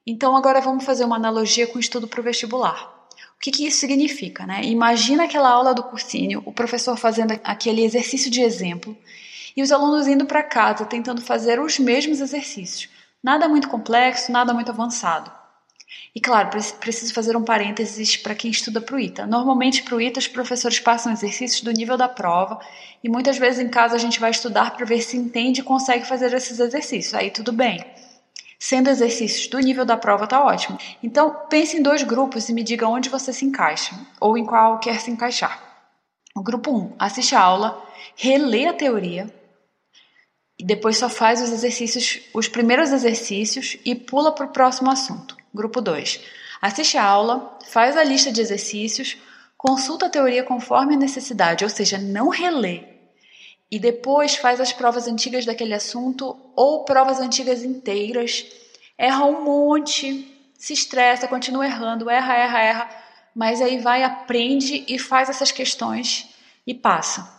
Então 0.06 0.34
agora 0.34 0.62
vamos 0.62 0.86
fazer 0.86 1.04
uma 1.04 1.16
analogia 1.16 1.66
com 1.66 1.76
o 1.76 1.80
estudo 1.80 2.08
para 2.08 2.20
o 2.20 2.24
vestibular. 2.24 2.97
O 3.38 3.40
que, 3.40 3.52
que 3.52 3.66
isso 3.68 3.78
significa? 3.78 4.44
Né? 4.44 4.64
Imagina 4.64 5.24
aquela 5.24 5.48
aula 5.48 5.72
do 5.72 5.84
cursinho, 5.84 6.42
o 6.44 6.52
professor 6.52 6.96
fazendo 6.96 7.38
aquele 7.44 7.84
exercício 7.84 8.28
de 8.28 8.40
exemplo 8.40 8.98
e 9.56 9.62
os 9.62 9.70
alunos 9.70 10.08
indo 10.08 10.26
para 10.26 10.42
casa 10.42 10.84
tentando 10.84 11.20
fazer 11.22 11.60
os 11.60 11.78
mesmos 11.78 12.20
exercícios. 12.20 12.88
Nada 13.22 13.48
muito 13.48 13.68
complexo, 13.68 14.32
nada 14.32 14.52
muito 14.52 14.72
avançado. 14.72 15.30
E 16.12 16.20
claro, 16.20 16.50
preciso 16.80 17.14
fazer 17.14 17.36
um 17.36 17.44
parênteses 17.44 18.16
para 18.16 18.34
quem 18.34 18.50
estuda 18.50 18.80
para 18.80 18.96
o 18.96 18.98
ITA. 18.98 19.24
Normalmente 19.24 19.84
para 19.84 19.94
o 19.94 20.00
ITA 20.00 20.18
os 20.18 20.26
professores 20.26 20.80
passam 20.80 21.12
exercícios 21.12 21.60
do 21.60 21.70
nível 21.70 21.96
da 21.96 22.08
prova 22.08 22.58
e 23.04 23.08
muitas 23.08 23.38
vezes 23.38 23.60
em 23.60 23.68
casa 23.68 23.94
a 23.94 23.98
gente 23.98 24.18
vai 24.18 24.32
estudar 24.32 24.72
para 24.72 24.84
ver 24.84 25.00
se 25.00 25.16
entende 25.16 25.60
e 25.60 25.64
consegue 25.64 26.04
fazer 26.04 26.34
esses 26.34 26.58
exercícios. 26.58 27.14
Aí 27.14 27.30
tudo 27.30 27.52
bem. 27.52 27.84
Sendo 28.58 28.90
exercícios 28.90 29.46
do 29.46 29.58
nível 29.58 29.84
da 29.84 29.96
prova 29.96 30.26
tá 30.26 30.42
ótimo. 30.42 30.78
Então 31.02 31.46
pense 31.48 31.76
em 31.76 31.82
dois 31.82 32.02
grupos 32.02 32.48
e 32.48 32.52
me 32.52 32.62
diga 32.62 32.88
onde 32.88 33.08
você 33.08 33.32
se 33.32 33.44
encaixa 33.44 33.94
ou 34.20 34.36
em 34.36 34.44
qual 34.44 34.80
quer 34.80 35.00
se 35.00 35.10
encaixar. 35.10 35.62
O 36.34 36.42
grupo 36.42 36.70
1 36.76 36.96
assiste 36.98 37.34
a 37.34 37.40
aula, 37.40 37.82
relê 38.16 38.66
a 38.66 38.72
teoria, 38.72 39.32
e 40.58 40.64
depois 40.64 40.96
só 40.98 41.08
faz 41.08 41.40
os 41.40 41.52
exercícios, 41.52 42.20
os 42.34 42.48
primeiros 42.48 42.90
exercícios 42.90 43.76
e 43.84 43.94
pula 43.94 44.32
para 44.32 44.46
o 44.46 44.50
próximo 44.50 44.90
assunto. 44.90 45.36
Grupo 45.54 45.80
2. 45.80 46.20
Assiste 46.60 46.98
a 46.98 47.04
aula, 47.04 47.58
faz 47.68 47.96
a 47.96 48.02
lista 48.02 48.32
de 48.32 48.40
exercícios, 48.40 49.16
consulta 49.56 50.06
a 50.06 50.10
teoria 50.10 50.42
conforme 50.42 50.94
a 50.94 50.98
necessidade, 50.98 51.62
ou 51.62 51.70
seja, 51.70 51.96
não 51.96 52.28
relê. 52.28 52.97
E 53.70 53.78
depois 53.78 54.36
faz 54.36 54.60
as 54.60 54.72
provas 54.72 55.06
antigas 55.06 55.44
daquele 55.44 55.74
assunto 55.74 56.36
ou 56.56 56.84
provas 56.84 57.20
antigas 57.20 57.62
inteiras. 57.62 58.46
Erra 58.96 59.24
um 59.24 59.44
monte, 59.44 60.26
se 60.58 60.72
estressa, 60.72 61.28
continua 61.28 61.66
errando, 61.66 62.08
erra, 62.08 62.34
erra, 62.34 62.60
erra, 62.60 62.90
mas 63.34 63.60
aí 63.60 63.78
vai, 63.78 64.02
aprende 64.02 64.84
e 64.88 64.98
faz 64.98 65.28
essas 65.28 65.52
questões 65.52 66.28
e 66.66 66.74
passa. 66.74 67.38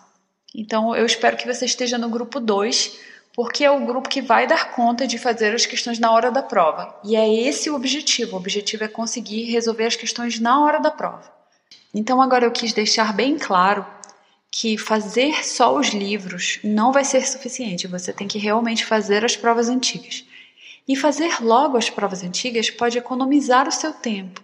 Então 0.55 0.95
eu 0.95 1.05
espero 1.05 1.35
que 1.35 1.47
você 1.47 1.65
esteja 1.65 1.97
no 1.97 2.09
grupo 2.09 2.39
2, 2.39 2.97
porque 3.33 3.63
é 3.63 3.71
o 3.71 3.85
grupo 3.85 4.09
que 4.09 4.21
vai 4.21 4.47
dar 4.47 4.71
conta 4.71 5.07
de 5.07 5.17
fazer 5.17 5.53
as 5.53 5.65
questões 5.65 5.99
na 5.99 6.11
hora 6.11 6.31
da 6.31 6.43
prova. 6.43 6.95
E 7.03 7.15
é 7.15 7.27
esse 7.27 7.69
o 7.69 7.75
objetivo. 7.75 8.35
O 8.35 8.39
objetivo 8.39 8.83
é 8.83 8.87
conseguir 8.87 9.51
resolver 9.51 9.85
as 9.85 9.95
questões 9.95 10.39
na 10.39 10.63
hora 10.63 10.79
da 10.79 10.91
prova. 10.91 11.31
Então 11.93 12.21
agora 12.21 12.45
eu 12.45 12.51
quis 12.51 12.71
deixar 12.71 13.13
bem 13.13 13.37
claro 13.37 13.85
que 14.51 14.77
fazer 14.77 15.45
só 15.45 15.75
os 15.75 15.89
livros 15.89 16.59
não 16.63 16.91
vai 16.91 17.05
ser 17.05 17.25
suficiente. 17.27 17.87
Você 17.87 18.11
tem 18.11 18.27
que 18.27 18.39
realmente 18.39 18.85
fazer 18.85 19.23
as 19.23 19.35
provas 19.35 19.69
antigas. 19.69 20.25
E 20.87 20.95
fazer 20.95 21.39
logo 21.39 21.77
as 21.77 21.89
provas 21.89 22.23
antigas 22.23 22.69
pode 22.69 22.97
economizar 22.97 23.67
o 23.67 23.71
seu 23.71 23.93
tempo, 23.93 24.41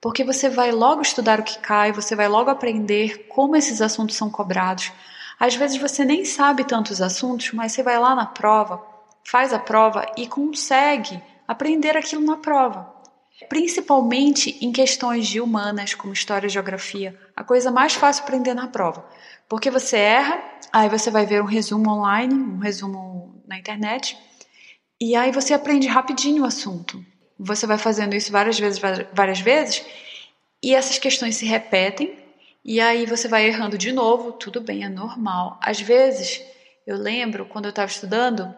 porque 0.00 0.22
você 0.22 0.48
vai 0.48 0.70
logo 0.70 1.02
estudar 1.02 1.40
o 1.40 1.42
que 1.42 1.58
cai, 1.58 1.90
você 1.90 2.14
vai 2.14 2.28
logo 2.28 2.50
aprender 2.50 3.26
como 3.28 3.56
esses 3.56 3.82
assuntos 3.82 4.14
são 4.14 4.30
cobrados. 4.30 4.92
Às 5.40 5.56
vezes 5.56 5.76
você 5.76 6.04
nem 6.04 6.24
sabe 6.24 6.62
tantos 6.62 7.02
assuntos, 7.02 7.52
mas 7.52 7.72
você 7.72 7.82
vai 7.82 7.98
lá 7.98 8.14
na 8.14 8.26
prova, 8.26 8.80
faz 9.24 9.52
a 9.52 9.58
prova 9.58 10.06
e 10.16 10.28
consegue 10.28 11.20
aprender 11.48 11.96
aquilo 11.96 12.24
na 12.24 12.36
prova. 12.36 12.97
Principalmente 13.46 14.58
em 14.64 14.72
questões 14.72 15.26
de 15.28 15.40
humanas, 15.40 15.94
como 15.94 16.12
história 16.12 16.46
e 16.46 16.50
geografia, 16.50 17.18
a 17.36 17.44
coisa 17.44 17.70
mais 17.70 17.94
fácil 17.94 18.24
aprender 18.24 18.54
na 18.54 18.66
prova. 18.66 19.08
Porque 19.48 19.70
você 19.70 19.96
erra, 19.96 20.42
aí 20.72 20.88
você 20.88 21.10
vai 21.10 21.24
ver 21.24 21.42
um 21.42 21.46
resumo 21.46 21.90
online, 21.90 22.34
um 22.34 22.58
resumo 22.58 23.42
na 23.46 23.58
internet, 23.58 24.18
e 25.00 25.14
aí 25.14 25.30
você 25.30 25.54
aprende 25.54 25.86
rapidinho 25.86 26.42
o 26.42 26.46
assunto. 26.46 27.04
Você 27.38 27.66
vai 27.66 27.78
fazendo 27.78 28.16
isso 28.16 28.32
várias 28.32 28.58
vezes, 28.58 28.80
várias 29.12 29.40
vezes, 29.40 29.84
e 30.62 30.74
essas 30.74 30.98
questões 30.98 31.36
se 31.36 31.46
repetem, 31.46 32.18
e 32.64 32.80
aí 32.80 33.06
você 33.06 33.28
vai 33.28 33.46
errando 33.46 33.78
de 33.78 33.92
novo, 33.92 34.32
tudo 34.32 34.60
bem, 34.60 34.84
é 34.84 34.88
normal. 34.88 35.58
Às 35.62 35.80
vezes, 35.80 36.42
eu 36.84 36.96
lembro 36.96 37.46
quando 37.46 37.66
eu 37.66 37.70
estava 37.70 37.90
estudando 37.90 38.52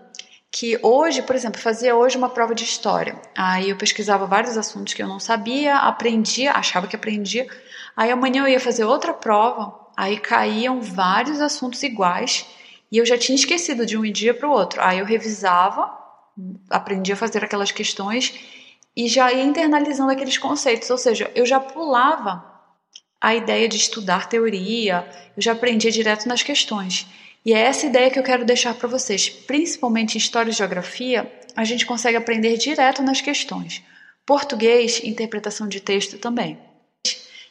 que 0.53 0.79
hoje, 0.83 1.23
por 1.23 1.37
exemplo, 1.37 1.61
fazia 1.61 1.95
hoje 1.95 2.17
uma 2.17 2.29
prova 2.29 2.55
de 2.55 2.65
história. 2.65 3.21
Aí 3.37 3.71
eu 3.71 3.77
pesquisava 3.77 4.27
vários 4.27 4.57
assuntos 4.57 4.95
que 4.95 5.03
eu 5.03 5.09
não 5.09 5.21
sabia, 5.21 5.77
aprendia, 5.77 6.53
achava 6.53 6.89
que 6.89 6.97
aprendia. 6.97 7.47
Aí 7.97 8.11
amanhã 8.11 8.43
eu 8.43 8.49
ia 8.49 8.61
fazer 8.61 8.85
outra 8.85 9.13
prova, 9.13 9.75
aí 9.97 10.19
caíam 10.19 10.81
vários 10.81 11.41
assuntos 11.41 11.83
iguais 11.83 12.47
e 12.91 12.99
eu 12.99 13.07
já 13.07 13.17
tinha 13.17 13.37
esquecido 13.37 13.87
de 13.87 13.97
um 13.97 14.03
dia 14.11 14.35
para 14.35 14.49
o 14.49 14.53
outro. 14.53 14.83
Aí 14.83 14.99
eu 14.99 15.05
revisava 15.05 16.01
aprendi 16.69 17.13
a 17.13 17.17
fazer 17.17 17.45
aquelas 17.45 17.71
questões 17.71 18.35
e 18.97 19.09
já 19.09 19.33
ia 19.33 19.45
internalizando 19.45 20.11
aqueles 20.11 20.39
conceitos, 20.39 20.91
ou 20.91 20.99
seja, 20.99 21.31
eu 21.35 21.47
já 21.47 21.61
pulava 21.61 22.45
a 23.21 23.35
ideia 23.35 23.69
de 23.69 23.77
estudar 23.77 24.29
teoria, 24.29 25.07
eu 25.37 25.43
já 25.43 25.53
aprendia 25.53 25.91
direto 25.91 26.27
nas 26.27 26.43
questões. 26.43 27.07
E 27.45 27.55
é 27.55 27.59
essa 27.59 27.87
ideia 27.87 28.11
que 28.11 28.19
eu 28.19 28.23
quero 28.23 28.45
deixar 28.45 28.75
para 28.75 28.89
vocês, 28.89 29.31
principalmente 29.31 30.15
em 30.15 30.19
história 30.19 30.51
e 30.51 30.55
geografia, 30.55 31.31
a 31.57 31.65
gente 31.65 31.87
consegue 31.87 32.17
aprender 32.17 32.57
direto 32.57 33.03
nas 33.03 33.21
questões. 33.21 33.83
Português, 34.27 35.03
interpretação 35.03 35.67
de 35.67 35.81
texto 35.81 36.19
também. 36.19 36.59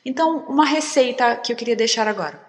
Então, 0.06 0.46
uma 0.48 0.66
receita 0.66 1.36
que 1.36 1.52
eu 1.52 1.56
queria 1.56 1.76
deixar 1.76 2.08
agora. 2.08 2.40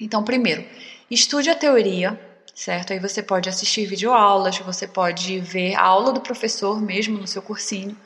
Então, 0.00 0.22
primeiro, 0.22 0.64
estude 1.10 1.50
a 1.50 1.54
teoria, 1.54 2.18
certo? 2.54 2.92
Aí 2.92 2.98
você 2.98 3.22
pode 3.22 3.48
assistir 3.48 3.84
videoaulas, 3.86 4.58
você 4.58 4.86
pode 4.86 5.38
ver 5.40 5.74
a 5.74 5.82
aula 5.82 6.12
do 6.12 6.20
professor 6.20 6.80
mesmo 6.80 7.18
no 7.18 7.26
seu 7.26 7.42
cursinho, 7.42 7.96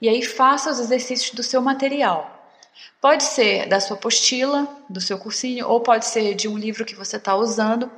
e 0.00 0.08
aí 0.08 0.22
faça 0.22 0.70
os 0.70 0.80
exercícios 0.80 1.30
do 1.32 1.42
seu 1.42 1.60
material. 1.60 2.37
Pode 3.00 3.24
ser 3.24 3.68
da 3.68 3.80
sua 3.80 3.96
apostila, 3.96 4.68
do 4.88 5.00
seu 5.00 5.18
cursinho, 5.18 5.68
ou 5.68 5.80
pode 5.80 6.06
ser 6.06 6.34
de 6.34 6.48
um 6.48 6.58
livro 6.58 6.84
que 6.84 6.94
você 6.94 7.16
está 7.16 7.36
usando. 7.36 7.90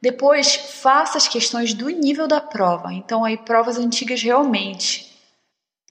Depois, 0.00 0.54
faça 0.54 1.18
as 1.18 1.28
questões 1.28 1.74
do 1.74 1.88
nível 1.88 2.26
da 2.26 2.40
prova. 2.40 2.92
Então, 2.92 3.24
aí, 3.24 3.36
provas 3.36 3.78
antigas 3.78 4.22
realmente. 4.22 5.08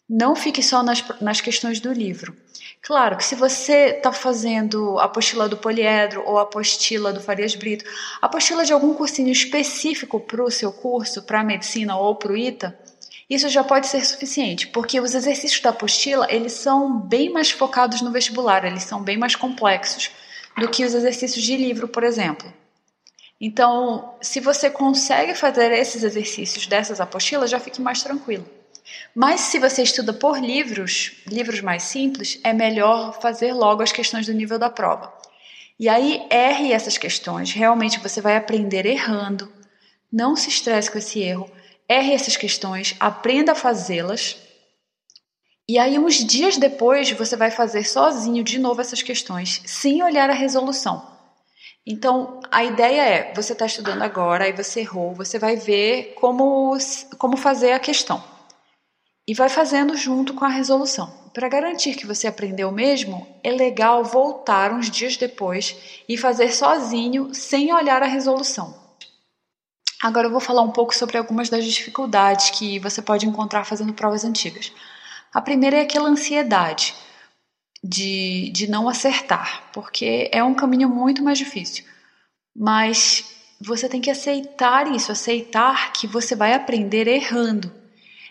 Não 0.09 0.35
fique 0.35 0.63
só 0.63 0.81
nas, 0.81 1.03
nas 1.19 1.41
questões 1.41 1.79
do 1.79 1.91
livro. 1.91 2.35
Claro 2.81 3.17
que 3.17 3.25
se 3.25 3.35
você 3.35 3.97
está 3.97 4.13
fazendo 4.13 4.97
apostila 4.99 5.49
do 5.49 5.57
Poliedro 5.57 6.23
ou 6.25 6.39
apostila 6.39 7.11
do 7.11 7.19
Farias 7.19 7.53
Brito, 7.53 7.83
a 8.21 8.27
apostila 8.27 8.63
de 8.63 8.71
algum 8.71 8.93
cursinho 8.93 9.29
específico 9.29 10.19
para 10.19 10.41
o 10.41 10.49
seu 10.49 10.71
curso, 10.71 11.23
para 11.23 11.41
a 11.41 11.43
medicina 11.43 11.97
ou 11.97 12.15
para 12.15 12.31
o 12.31 12.37
ITA, 12.37 12.77
isso 13.29 13.49
já 13.49 13.63
pode 13.63 13.87
ser 13.87 14.05
suficiente, 14.05 14.67
porque 14.67 14.99
os 14.99 15.13
exercícios 15.13 15.59
da 15.61 15.71
apostila 15.71 16.27
eles 16.29 16.53
são 16.53 16.99
bem 16.99 17.29
mais 17.29 17.51
focados 17.51 18.01
no 18.01 18.11
vestibular, 18.11 18.63
eles 18.63 18.83
são 18.83 19.01
bem 19.01 19.17
mais 19.17 19.35
complexos 19.35 20.11
do 20.57 20.69
que 20.69 20.85
os 20.85 20.93
exercícios 20.93 21.43
de 21.43 21.55
livro, 21.57 21.87
por 21.87 22.03
exemplo. 22.03 22.51
Então, 23.39 24.15
se 24.21 24.39
você 24.39 24.69
consegue 24.69 25.35
fazer 25.35 25.71
esses 25.71 26.03
exercícios 26.03 26.65
dessas 26.65 26.99
apostilas, 26.99 27.51
já 27.51 27.59
fique 27.59 27.81
mais 27.81 28.01
tranquilo. 28.01 28.47
Mas 29.13 29.41
se 29.41 29.59
você 29.59 29.83
estuda 29.83 30.13
por 30.13 30.39
livros, 30.39 31.11
livros 31.27 31.61
mais 31.61 31.83
simples, 31.83 32.39
é 32.43 32.53
melhor 32.53 33.19
fazer 33.21 33.53
logo 33.53 33.83
as 33.83 33.91
questões 33.91 34.25
do 34.25 34.33
nível 34.33 34.57
da 34.57 34.69
prova. 34.69 35.13
E 35.79 35.87
aí 35.87 36.25
erre 36.29 36.71
essas 36.71 36.97
questões, 36.97 37.51
realmente 37.51 37.99
você 37.99 38.21
vai 38.21 38.35
aprender 38.35 38.85
errando. 38.85 39.51
Não 40.11 40.35
se 40.35 40.49
estresse 40.49 40.89
com 40.89 40.97
esse 40.97 41.19
erro. 41.19 41.51
Erre 41.89 42.13
essas 42.13 42.35
questões, 42.35 42.95
aprenda 42.99 43.53
a 43.53 43.55
fazê-las. 43.55 44.37
E 45.67 45.77
aí 45.77 45.97
uns 45.97 46.15
dias 46.15 46.57
depois 46.57 47.11
você 47.11 47.35
vai 47.35 47.51
fazer 47.51 47.83
sozinho 47.83 48.43
de 48.43 48.59
novo 48.59 48.81
essas 48.81 49.01
questões, 49.01 49.61
sem 49.65 50.03
olhar 50.03 50.29
a 50.29 50.33
resolução. 50.33 51.15
Então, 51.85 52.41
a 52.51 52.65
ideia 52.65 53.01
é, 53.01 53.33
você 53.33 53.53
está 53.53 53.65
estudando 53.65 54.01
agora, 54.01 54.43
aí 54.43 54.51
você 54.51 54.81
errou, 54.81 55.13
você 55.13 55.39
vai 55.39 55.55
ver 55.55 56.15
como, 56.15 56.77
como 57.17 57.37
fazer 57.37 57.71
a 57.71 57.79
questão 57.79 58.21
e 59.27 59.33
vai 59.33 59.49
fazendo 59.49 59.95
junto 59.95 60.33
com 60.33 60.45
a 60.45 60.49
resolução. 60.49 61.13
Para 61.33 61.49
garantir 61.49 61.95
que 61.95 62.07
você 62.07 62.27
aprendeu 62.27 62.71
mesmo, 62.71 63.27
é 63.43 63.51
legal 63.51 64.03
voltar 64.03 64.71
uns 64.71 64.89
dias 64.89 65.17
depois 65.17 65.75
e 66.07 66.17
fazer 66.17 66.51
sozinho, 66.53 67.33
sem 67.33 67.73
olhar 67.73 68.01
a 68.01 68.07
resolução. 68.07 68.86
Agora 70.01 70.27
eu 70.27 70.31
vou 70.31 70.39
falar 70.39 70.61
um 70.61 70.71
pouco 70.71 70.95
sobre 70.95 71.17
algumas 71.17 71.49
das 71.49 71.65
dificuldades 71.65 72.51
que 72.51 72.79
você 72.79 73.01
pode 73.01 73.25
encontrar 73.25 73.65
fazendo 73.65 73.93
provas 73.93 74.23
antigas. 74.23 74.71
A 75.33 75.41
primeira 75.41 75.77
é 75.77 75.81
aquela 75.81 76.09
ansiedade 76.09 76.93
de, 77.83 78.49
de 78.51 78.69
não 78.69 78.87
acertar, 78.87 79.63
porque 79.73 80.29
é 80.31 80.43
um 80.43 80.53
caminho 80.53 80.89
muito 80.89 81.23
mais 81.23 81.37
difícil. 81.37 81.83
Mas 82.55 83.35
você 83.59 83.89
tem 83.89 84.01
que 84.01 84.11
aceitar 84.11 84.91
isso, 84.91 85.11
aceitar 85.11 85.91
que 85.93 86.05
você 86.05 86.35
vai 86.35 86.53
aprender 86.53 87.07
errando 87.07 87.71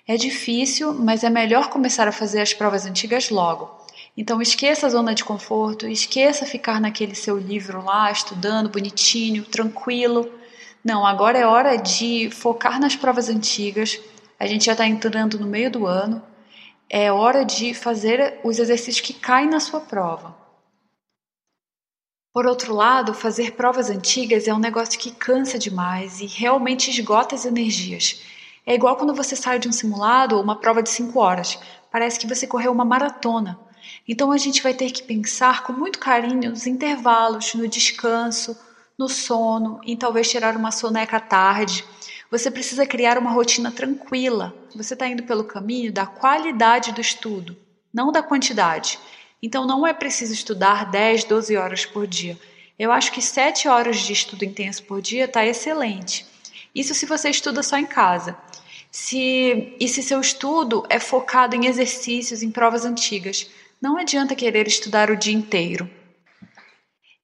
é 0.09 0.17
difícil, 0.17 0.95
mas 0.95 1.25
é 1.25 1.31
melhor 1.31 1.69
começar 1.69 2.07
a 2.07 2.13
fazer 2.13 2.41
as 2.41 2.55
provas 2.55 2.87
antigas 2.87 3.29
logo. 3.29 3.69
Então 4.17 4.41
esqueça 4.41 4.87
a 4.87 4.91
zona 4.91 5.15
de 5.15 5.25
conforto, 5.25 5.87
esqueça 5.89 6.47
ficar 6.47 6.81
naquele 6.81 7.15
seu 7.15 7.37
livro 7.37 7.85
lá, 7.85 8.11
estudando 8.11 8.71
bonitinho, 8.71 9.45
tranquilo. 9.45 10.31
Não, 10.87 11.05
agora 11.05 11.37
é 11.37 11.45
hora 11.45 11.75
de 11.75 12.31
focar 12.31 12.79
nas 12.79 12.95
provas 12.95 13.29
antigas. 13.29 14.01
A 14.39 14.47
gente 14.47 14.67
já 14.67 14.71
está 14.71 14.87
entrando 14.87 15.37
no 15.37 15.45
meio 15.45 15.69
do 15.69 15.85
ano. 15.85 16.23
É 16.89 17.11
hora 17.11 17.45
de 17.45 17.75
fazer 17.75 18.39
os 18.45 18.61
exercícios 18.61 19.01
que 19.01 19.13
caem 19.13 19.51
na 19.51 19.59
sua 19.59 19.81
prova. 19.81 20.37
Por 22.33 22.47
outro 22.47 22.73
lado, 22.73 23.13
fazer 23.13 23.57
provas 23.57 23.91
antigas 23.91 24.47
é 24.47 24.55
um 24.55 24.61
negócio 24.61 24.97
que 24.97 25.11
cansa 25.11 25.59
demais 25.59 26.21
e 26.21 26.27
realmente 26.27 26.89
esgota 26.89 27.35
as 27.35 27.45
energias. 27.45 28.23
É 28.65 28.73
igual 28.73 28.95
quando 28.95 29.13
você 29.13 29.35
sai 29.35 29.59
de 29.59 29.69
um 29.69 29.73
simulado 29.73 30.37
ou 30.37 30.43
uma 30.43 30.61
prova 30.61 30.85
de 30.85 30.91
5 30.91 31.19
horas. 31.19 31.59
Parece 31.91 32.17
que 32.17 32.29
você 32.29 32.47
correu 32.47 32.71
uma 32.71 32.85
maratona. 32.85 33.59
Então 34.07 34.31
a 34.31 34.39
gente 34.39 34.63
vai 34.63 34.73
ter 34.73 34.93
que 34.93 35.03
pensar 35.03 35.65
com 35.65 35.73
muito 35.73 35.99
carinho 35.99 36.51
nos 36.51 36.65
intervalos, 36.65 37.55
no 37.55 37.67
descanso, 37.67 38.57
no 38.99 39.09
sono, 39.09 39.81
em 39.85 39.97
talvez 39.97 40.31
tirar 40.31 40.57
uma 40.57 40.71
soneca 40.71 41.19
à 41.19 41.21
tarde. 41.21 41.85
Você 42.31 42.51
precisa 42.51 42.87
criar 42.87 43.19
uma 43.19 43.31
rotina 43.31 43.71
tranquila. 43.71 44.55
Você 44.75 44.95
está 44.95 45.07
indo 45.07 45.23
pelo 45.23 45.45
caminho 45.45 45.93
da 45.93 46.07
qualidade 46.07 46.93
do 46.93 47.01
estudo, 47.01 47.57
não 47.93 48.11
da 48.11 48.23
quantidade. 48.23 48.99
Então 49.43 49.67
não 49.67 49.87
é 49.87 49.93
preciso 49.93 50.33
estudar 50.33 50.91
10, 50.91 51.25
12 51.25 51.57
horas 51.57 51.85
por 51.85 52.07
dia. 52.07 52.39
Eu 52.79 52.91
acho 52.93 53.13
que 53.13 53.23
7 53.23 53.69
horas 53.69 53.99
de 53.99 54.13
estudo 54.13 54.45
intenso 54.45 54.83
por 54.85 55.01
dia 55.01 55.25
está 55.25 55.45
excelente. 55.45 56.27
Isso 56.75 56.95
se 56.95 57.07
você 57.07 57.31
estuda 57.31 57.63
só 57.63 57.79
em 57.79 57.87
casa. 57.87 58.37
Se, 58.91 59.77
e 59.79 59.89
se 59.89 60.03
seu 60.03 60.21
estudo 60.21 60.85
é 60.89 60.99
focado 60.99 61.55
em 61.55 61.67
exercícios, 61.67 62.43
em 62.43 62.51
provas 62.51 62.85
antigas, 62.85 63.51
não 63.81 63.97
adianta 63.97 64.35
querer 64.35 64.67
estudar 64.67 65.11
o 65.11 65.17
dia 65.17 65.35
inteiro. 65.35 65.89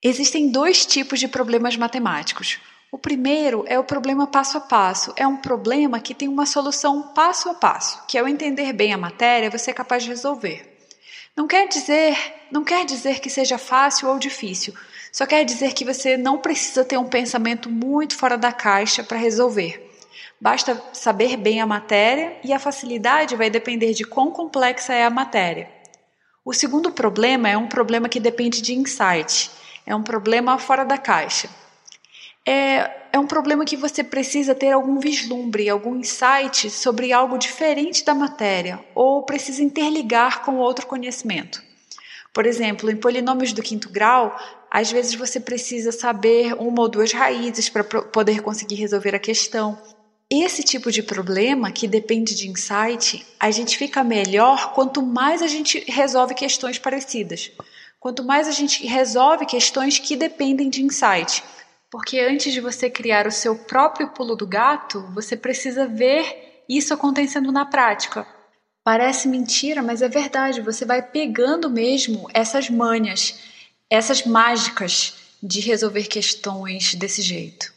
Existem 0.05 0.51
dois 0.51 0.85
tipos 0.85 1.21
de 1.21 1.29
problemas 1.29 1.77
matemáticos. 1.77 2.59
O 2.91 2.99
primeiro 2.99 3.65
é 3.69 3.79
o 3.79 3.85
problema 3.85 4.27
passo 4.27 4.59
a 4.59 4.61
passo. 4.61 5.13
É 5.17 5.25
um 5.25 5.37
problema 5.37 6.01
que 6.01 6.13
tem 6.13 6.27
uma 6.27 6.45
solução 6.45 7.13
passo 7.15 7.49
a 7.49 7.55
passo, 7.55 8.03
que 8.09 8.19
ao 8.19 8.27
entender 8.27 8.73
bem 8.73 8.93
a 8.93 8.99
matéria 8.99 9.49
você 9.49 9.71
é 9.71 9.75
capaz 9.75 10.03
de 10.03 10.09
resolver. 10.09 10.77
Não 11.37 11.47
quer 11.47 11.69
dizer, 11.69 12.19
não 12.51 12.65
quer 12.65 12.85
dizer 12.85 13.21
que 13.21 13.31
seja 13.31 13.57
fácil 13.57 14.09
ou 14.09 14.19
difícil, 14.19 14.75
Só 15.13 15.27
quer 15.27 15.45
dizer 15.45 15.75
que 15.75 15.85
você 15.85 16.17
não 16.17 16.39
precisa 16.39 16.85
ter 16.85 16.97
um 16.97 17.09
pensamento 17.09 17.69
muito 17.71 18.17
fora 18.17 18.37
da 18.37 18.51
caixa 18.51 19.05
para 19.05 19.19
resolver. 19.19 19.91
Basta 20.41 20.83
saber 20.93 21.37
bem 21.37 21.61
a 21.61 21.67
matéria 21.67 22.37
e 22.43 22.53
a 22.53 22.59
facilidade 22.59 23.37
vai 23.37 23.51
depender 23.51 23.93
de 23.93 24.05
quão 24.05 24.31
complexa 24.31 24.95
é 24.95 25.05
a 25.05 25.11
matéria. 25.11 25.71
O 26.45 26.53
segundo 26.53 26.91
problema 26.91 27.49
é 27.49 27.57
um 27.57 27.69
problema 27.69 28.09
que 28.09 28.19
depende 28.19 28.61
de 28.63 28.75
insight, 28.75 29.51
é 29.87 29.95
um 29.95 30.03
problema 30.03 30.59
fora 30.59 30.85
da 30.85 30.99
caixa. 30.99 31.49
É, 32.47 32.91
é 33.13 33.19
um 33.19 33.27
problema 33.27 33.65
que 33.65 33.77
você 33.77 34.03
precisa 34.03 34.55
ter 34.55 34.73
algum 34.73 34.99
vislumbre, 34.99 35.69
algum 35.69 35.97
insight 35.97 36.71
sobre 36.71 37.13
algo 37.13 37.39
diferente 37.39 38.05
da 38.05 38.15
matéria, 38.15 38.85
ou 38.95 39.23
precisa 39.23 39.63
interligar 39.63 40.43
com 40.43 40.57
outro 40.57 40.87
conhecimento. 40.87 41.63
Por 42.33 42.47
exemplo, 42.47 42.91
em 42.91 42.97
polinômios 42.97 43.53
do 43.53 43.63
quinto 43.63 43.91
grau, 43.91 44.37
às 44.71 44.91
vezes 44.91 45.15
você 45.15 45.39
precisa 45.39 45.93
saber 45.93 46.55
uma 46.55 46.81
ou 46.81 46.89
duas 46.89 47.13
raízes 47.13 47.69
para 47.69 47.85
poder 47.85 48.41
conseguir 48.41 48.77
resolver 48.77 49.15
a 49.15 49.19
questão. 49.19 49.79
Esse 50.31 50.63
tipo 50.63 50.91
de 50.91 51.03
problema, 51.03 51.71
que 51.71 51.87
depende 51.87 52.35
de 52.35 52.49
insight, 52.49 53.25
a 53.39 53.51
gente 53.51 53.77
fica 53.77 54.03
melhor 54.03 54.73
quanto 54.73 55.03
mais 55.03 55.43
a 55.43 55.47
gente 55.47 55.85
resolve 55.87 56.35
questões 56.35 56.79
parecidas. 56.79 57.53
Quanto 58.03 58.25
mais 58.25 58.49
a 58.49 58.51
gente 58.51 58.85
resolve 58.85 59.47
questões 59.47 59.97
que 59.97 60.17
dependem 60.17 60.69
de 60.69 60.83
insight. 60.83 61.45
Porque 61.89 62.19
antes 62.19 62.53
de 62.53 62.61
você 62.61 62.91
criar 62.91 63.29
o 63.29 63.31
seu 63.31 63.55
próprio 63.55 64.09
pulo 64.09 64.35
do 64.35 64.45
gato, 64.45 65.07
você 65.15 65.37
precisa 65.37 65.87
ver 65.87 66.65
isso 66.69 66.93
acontecendo 66.93 67.53
na 67.53 67.65
prática. 67.65 68.27
Parece 68.83 69.29
mentira, 69.29 69.85
mas 69.85 70.03
é 70.03 70.09
verdade. 70.09 70.61
Você 70.63 70.85
vai 70.85 71.01
pegando 71.01 71.71
mesmo 71.71 72.29
essas 72.35 72.69
manhas, 72.69 73.39
essas 73.89 74.27
mágicas 74.27 75.15
de 75.41 75.61
resolver 75.61 76.09
questões 76.09 76.97
desse 76.97 77.23
jeito. 77.23 77.73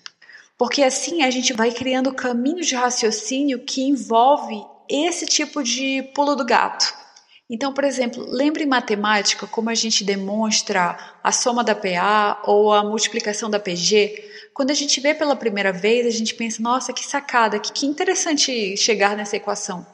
Porque 0.58 0.82
assim 0.82 1.22
a 1.22 1.30
gente 1.30 1.54
vai 1.54 1.72
criando 1.72 2.12
caminhos 2.12 2.66
de 2.66 2.74
raciocínio 2.74 3.60
que 3.60 3.84
envolve 3.84 4.60
esse 4.90 5.28
tipo 5.28 5.62
de 5.62 6.02
pulo 6.16 6.36
do 6.36 6.44
gato. 6.44 7.05
Então, 7.50 7.72
por 7.74 7.84
exemplo, 7.84 8.26
lembre 8.28 8.64
em 8.64 8.68
matemática 8.68 9.46
como 9.46 9.70
a 9.70 9.76
gente 9.76 10.04
demonstra 10.04 10.98
a 11.24 11.32
soma 11.32 11.64
da 11.64 11.76
PA 11.76 12.42
ou 12.44 12.74
a 12.74 12.84
multiplicação 12.84 13.50
da 13.50 13.60
PG. 13.60 14.50
Quando 14.54 14.72
a 14.72 14.74
gente 14.74 15.00
vê 15.00 15.14
pela 15.14 15.36
primeira 15.36 15.72
vez, 15.72 16.08
a 16.08 16.10
gente 16.18 16.34
pensa, 16.34 16.62
nossa, 16.62 16.92
que 16.92 17.06
sacada, 17.06 17.60
que 17.60 17.86
interessante 17.86 18.76
chegar 18.76 19.16
nessa 19.16 19.36
equação. 19.36 19.86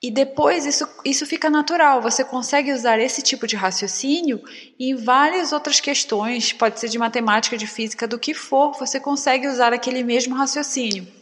E 0.00 0.12
depois 0.12 0.64
isso, 0.64 0.88
isso 1.04 1.26
fica 1.26 1.50
natural, 1.50 2.00
você 2.00 2.24
consegue 2.24 2.72
usar 2.72 3.00
esse 3.00 3.20
tipo 3.20 3.48
de 3.48 3.56
raciocínio 3.56 4.40
em 4.78 4.94
várias 4.94 5.52
outras 5.52 5.80
questões, 5.80 6.52
pode 6.52 6.78
ser 6.78 6.88
de 6.88 6.96
matemática, 6.96 7.58
de 7.58 7.66
física, 7.66 8.06
do 8.06 8.16
que 8.16 8.32
for, 8.32 8.78
você 8.78 9.00
consegue 9.00 9.48
usar 9.48 9.72
aquele 9.72 10.04
mesmo 10.04 10.36
raciocínio. 10.36 11.17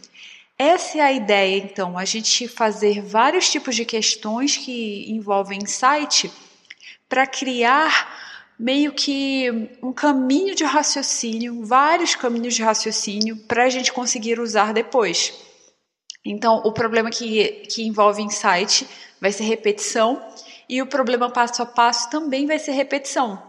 Essa 0.59 0.99
é 0.99 1.01
a 1.03 1.13
ideia, 1.13 1.59
então, 1.59 1.99
a 1.99 2.05
gente 2.07 2.49
fazer 2.49 3.03
vários 3.03 3.51
tipos 3.51 3.77
de 3.77 3.85
questões 3.85 4.57
que 4.57 5.05
envolvem 5.11 5.59
insight 5.63 6.33
para 7.09 7.27
criar 7.27 8.55
meio 8.59 8.93
que 8.93 9.51
um 9.83 9.93
caminho 9.93 10.55
de 10.55 10.65
raciocínio, 10.65 11.63
vários 11.63 12.15
caminhos 12.15 12.55
de 12.55 12.63
raciocínio 12.63 13.37
para 13.47 13.65
a 13.65 13.69
gente 13.69 13.93
conseguir 13.93 14.41
usar 14.41 14.73
depois. 14.73 15.35
Então, 16.25 16.63
o 16.65 16.73
problema 16.73 17.11
que, 17.11 17.49
que 17.69 17.83
envolve 17.83 18.23
insight 18.23 18.89
vai 19.21 19.33
ser 19.33 19.45
repetição 19.45 20.27
e 20.69 20.81
o 20.81 20.87
problema 20.87 21.31
passo 21.31 21.63
a 21.63 21.67
passo 21.67 22.09
também 22.09 22.47
vai 22.47 22.59
ser 22.59 22.73
repetição. 22.73 23.41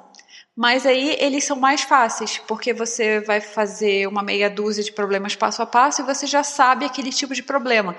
Mas 0.57 0.87
aí 0.87 1.15
eles 1.19 1.43
são 1.43 1.55
mais 1.55 1.83
fáceis, 1.83 2.39
porque 2.39 2.73
você 2.73 3.19
vai 3.19 3.39
fazer 3.39 4.07
uma 4.07 4.23
meia 4.23 4.49
dúzia 4.49 4.83
de 4.83 4.91
problemas 4.91 5.35
passo 5.35 5.61
a 5.61 5.67
passo 5.67 6.01
e 6.01 6.05
você 6.05 6.25
já 6.25 6.43
sabe 6.43 6.83
aquele 6.83 7.11
tipo 7.11 7.35
de 7.35 7.43
problema. 7.43 7.95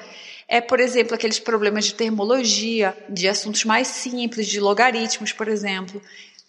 É, 0.49 0.61
por 0.61 0.81
exemplo, 0.81 1.15
aqueles 1.15 1.39
problemas 1.39 1.85
de 1.85 1.95
termologia, 1.95 2.99
de 3.09 3.29
assuntos 3.29 3.65
mais 3.65 3.87
simples, 3.87 4.49
de 4.49 4.59
logaritmos, 4.59 5.33
por 5.33 5.47
exemplo. 5.47 6.03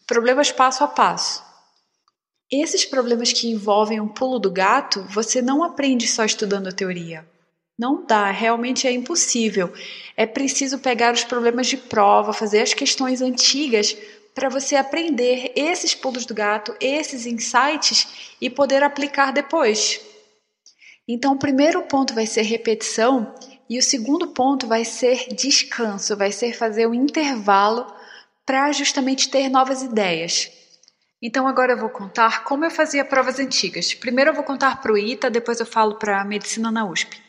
Problemas 0.07 0.51
passo 0.51 0.83
a 0.83 0.87
passo. 0.87 1.43
Esses 2.51 2.85
problemas 2.85 3.31
que 3.31 3.47
envolvem 3.47 4.01
um 4.01 4.07
pulo 4.07 4.39
do 4.39 4.49
gato, 4.49 5.05
você 5.11 5.43
não 5.43 5.63
aprende 5.63 6.07
só 6.07 6.25
estudando 6.25 6.69
a 6.69 6.71
teoria. 6.71 7.23
Não 7.77 8.03
dá, 8.03 8.31
realmente 8.31 8.87
é 8.87 8.91
impossível. 8.91 9.71
É 10.17 10.25
preciso 10.25 10.79
pegar 10.79 11.13
os 11.13 11.23
problemas 11.23 11.67
de 11.67 11.77
prova, 11.77 12.33
fazer 12.33 12.61
as 12.61 12.73
questões 12.73 13.21
antigas 13.21 13.95
para 14.39 14.47
você 14.47 14.77
aprender 14.77 15.51
esses 15.53 15.93
pulos 15.93 16.25
do 16.25 16.33
gato, 16.33 16.73
esses 16.79 17.25
insights 17.25 18.31
e 18.39 18.49
poder 18.49 18.81
aplicar 18.83 19.33
depois. 19.33 19.99
Então, 21.05 21.33
o 21.33 21.37
primeiro 21.37 21.81
ponto 21.81 22.13
vai 22.13 22.25
ser 22.25 22.43
repetição 22.43 23.35
e 23.69 23.77
o 23.77 23.83
segundo 23.83 24.27
ponto 24.27 24.65
vai 24.65 24.85
ser 24.85 25.27
descanso, 25.35 26.15
vai 26.15 26.31
ser 26.31 26.53
fazer 26.57 26.87
um 26.87 26.93
intervalo 26.93 27.85
para 28.45 28.71
justamente 28.71 29.29
ter 29.29 29.49
novas 29.49 29.83
ideias. 29.83 30.49
Então, 31.21 31.45
agora 31.45 31.73
eu 31.73 31.77
vou 31.77 31.89
contar 31.89 32.45
como 32.45 32.63
eu 32.63 32.71
fazia 32.71 33.03
provas 33.03 33.39
antigas. 33.39 33.93
Primeiro 33.93 34.29
eu 34.29 34.35
vou 34.35 34.45
contar 34.45 34.81
para 34.81 34.93
o 34.93 34.97
ITA, 34.97 35.29
depois 35.29 35.59
eu 35.59 35.65
falo 35.65 35.95
para 35.95 36.21
a 36.21 36.23
medicina 36.23 36.71
na 36.71 36.85
USP. 36.85 37.21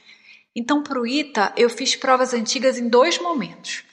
Então, 0.55 0.81
para 0.81 1.01
o 1.01 1.05
ITA, 1.05 1.53
eu 1.57 1.69
fiz 1.69 1.97
provas 1.97 2.33
antigas 2.33 2.79
em 2.79 2.89
dois 2.89 3.19
momentos. 3.19 3.90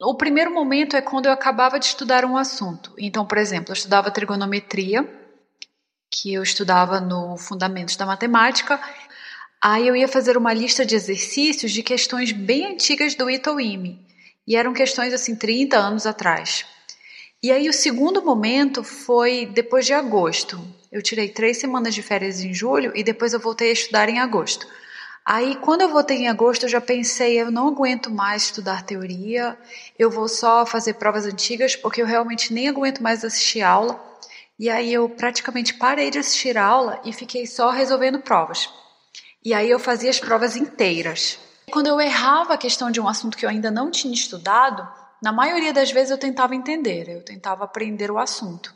O 0.00 0.14
primeiro 0.16 0.52
momento 0.52 0.96
é 0.96 1.00
quando 1.00 1.26
eu 1.26 1.32
acabava 1.32 1.78
de 1.78 1.86
estudar 1.86 2.24
um 2.24 2.36
assunto. 2.36 2.92
Então, 2.98 3.24
por 3.24 3.38
exemplo, 3.38 3.70
eu 3.70 3.74
estudava 3.74 4.10
trigonometria, 4.10 5.08
que 6.10 6.34
eu 6.34 6.42
estudava 6.42 7.00
no 7.00 7.36
Fundamentos 7.36 7.96
da 7.96 8.04
Matemática. 8.04 8.80
Aí 9.62 9.86
eu 9.86 9.94
ia 9.94 10.08
fazer 10.08 10.36
uma 10.36 10.52
lista 10.52 10.84
de 10.84 10.94
exercícios 10.94 11.72
de 11.72 11.82
questões 11.82 12.32
bem 12.32 12.66
antigas 12.66 13.14
do 13.14 13.30
ITA 13.30 13.52
ou 13.52 13.60
IME. 13.60 14.04
E 14.46 14.56
eram 14.56 14.74
questões 14.74 15.14
assim 15.14 15.36
30 15.36 15.76
anos 15.78 16.06
atrás. 16.06 16.66
E 17.42 17.52
aí 17.52 17.68
o 17.68 17.72
segundo 17.72 18.22
momento 18.22 18.82
foi 18.82 19.46
depois 19.46 19.86
de 19.86 19.92
agosto. 19.92 20.60
Eu 20.90 21.02
tirei 21.02 21.28
três 21.28 21.58
semanas 21.58 21.94
de 21.94 22.02
férias 22.02 22.40
em 22.40 22.52
julho 22.52 22.92
e 22.94 23.04
depois 23.04 23.32
eu 23.32 23.40
voltei 23.40 23.70
a 23.70 23.72
estudar 23.72 24.08
em 24.08 24.18
agosto. 24.18 24.66
Aí, 25.26 25.56
quando 25.56 25.80
eu 25.80 25.88
voltei 25.88 26.18
em 26.18 26.28
agosto, 26.28 26.64
eu 26.64 26.68
já 26.68 26.82
pensei, 26.82 27.40
eu 27.40 27.50
não 27.50 27.68
aguento 27.68 28.10
mais 28.10 28.42
estudar 28.42 28.84
teoria, 28.84 29.56
eu 29.98 30.10
vou 30.10 30.28
só 30.28 30.66
fazer 30.66 30.94
provas 30.94 31.24
antigas, 31.24 31.74
porque 31.74 32.02
eu 32.02 32.06
realmente 32.06 32.52
nem 32.52 32.68
aguento 32.68 33.02
mais 33.02 33.24
assistir 33.24 33.62
aula. 33.62 33.98
E 34.58 34.68
aí 34.68 34.92
eu 34.92 35.08
praticamente 35.08 35.74
parei 35.74 36.10
de 36.10 36.18
assistir 36.18 36.58
aula 36.58 37.00
e 37.04 37.12
fiquei 37.12 37.46
só 37.46 37.70
resolvendo 37.70 38.20
provas. 38.20 38.68
E 39.42 39.54
aí 39.54 39.70
eu 39.70 39.78
fazia 39.78 40.10
as 40.10 40.20
provas 40.20 40.56
inteiras. 40.56 41.38
Quando 41.70 41.86
eu 41.86 41.98
errava 41.98 42.52
a 42.52 42.58
questão 42.58 42.90
de 42.90 43.00
um 43.00 43.08
assunto 43.08 43.36
que 43.36 43.46
eu 43.46 43.50
ainda 43.50 43.70
não 43.70 43.90
tinha 43.90 44.12
estudado, 44.12 44.86
na 45.22 45.32
maioria 45.32 45.72
das 45.72 45.90
vezes 45.90 46.10
eu 46.10 46.18
tentava 46.18 46.54
entender, 46.54 47.08
eu 47.08 47.22
tentava 47.22 47.64
aprender 47.64 48.10
o 48.10 48.18
assunto. 48.18 48.74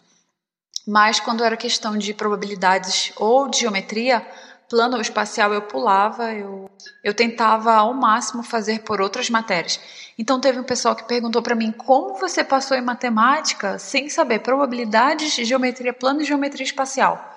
Mas 0.86 1.20
quando 1.20 1.44
era 1.44 1.58
questão 1.58 1.98
de 1.98 2.14
probabilidades 2.14 3.12
ou 3.16 3.48
de 3.48 3.60
geometria, 3.60 4.26
plano 4.68 5.00
espacial 5.00 5.52
eu 5.52 5.62
pulava, 5.62 6.32
eu, 6.32 6.70
eu 7.02 7.14
tentava 7.14 7.74
ao 7.74 7.94
máximo 7.94 8.42
fazer 8.42 8.80
por 8.80 9.00
outras 9.00 9.30
matérias. 9.30 9.80
Então 10.18 10.40
teve 10.40 10.58
um 10.58 10.64
pessoal 10.64 10.94
que 10.94 11.04
perguntou 11.04 11.42
para 11.42 11.54
mim 11.54 11.72
como 11.72 12.18
você 12.18 12.44
passou 12.44 12.76
em 12.76 12.82
matemática 12.82 13.78
sem 13.78 14.08
saber 14.08 14.40
probabilidades, 14.40 15.34
geometria 15.34 15.92
plana 15.92 16.22
e 16.22 16.26
geometria 16.26 16.64
espacial. 16.64 17.36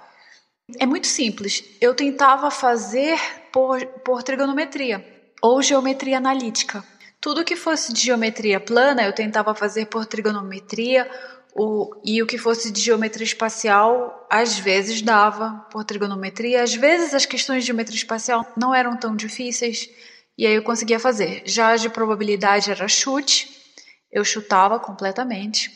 É 0.80 0.86
muito 0.86 1.08
simples. 1.08 1.64
Eu 1.80 1.94
tentava 1.94 2.50
fazer 2.52 3.20
por, 3.52 3.86
por 4.04 4.24
trigonometria 4.24 5.06
ou 5.42 5.62
geometria 5.62 6.18
analítica. 6.18 6.84
Tudo 7.20 7.44
que 7.46 7.56
fosse 7.56 7.94
de 7.94 8.02
geometria 8.02 8.60
plana 8.60 9.04
eu 9.04 9.14
tentava 9.14 9.54
fazer 9.54 9.86
por 9.86 10.06
trigonometria 10.06 11.10
o, 11.54 11.90
e 12.04 12.22
o 12.22 12.28
que 12.28 12.38
fosse 12.38 12.72
de 12.72 12.82
geometria 12.82 13.26
espacial, 13.26 14.26
às 14.30 14.58
vezes 14.58 15.02
dava 15.02 15.66
por 15.70 15.84
trigonometria, 15.84 16.64
às 16.64 16.74
vezes 16.74 17.14
as 17.14 17.26
questões 17.26 17.64
de 17.64 17.68
geometria 17.68 17.98
espacial 17.98 18.46
não 18.56 18.74
eram 18.74 18.96
tão 18.98 19.16
difíceis. 19.16 19.90
E 20.38 20.46
aí 20.46 20.54
eu 20.54 20.64
conseguia 20.64 21.00
fazer. 21.00 21.44
Já 21.46 21.74
as 21.74 21.82
de 21.82 21.90
probabilidade 21.90 22.72
era 22.72 22.88
chute, 22.88 23.50
eu 24.12 24.24
chutava 24.24 24.80
completamente. 24.80 25.72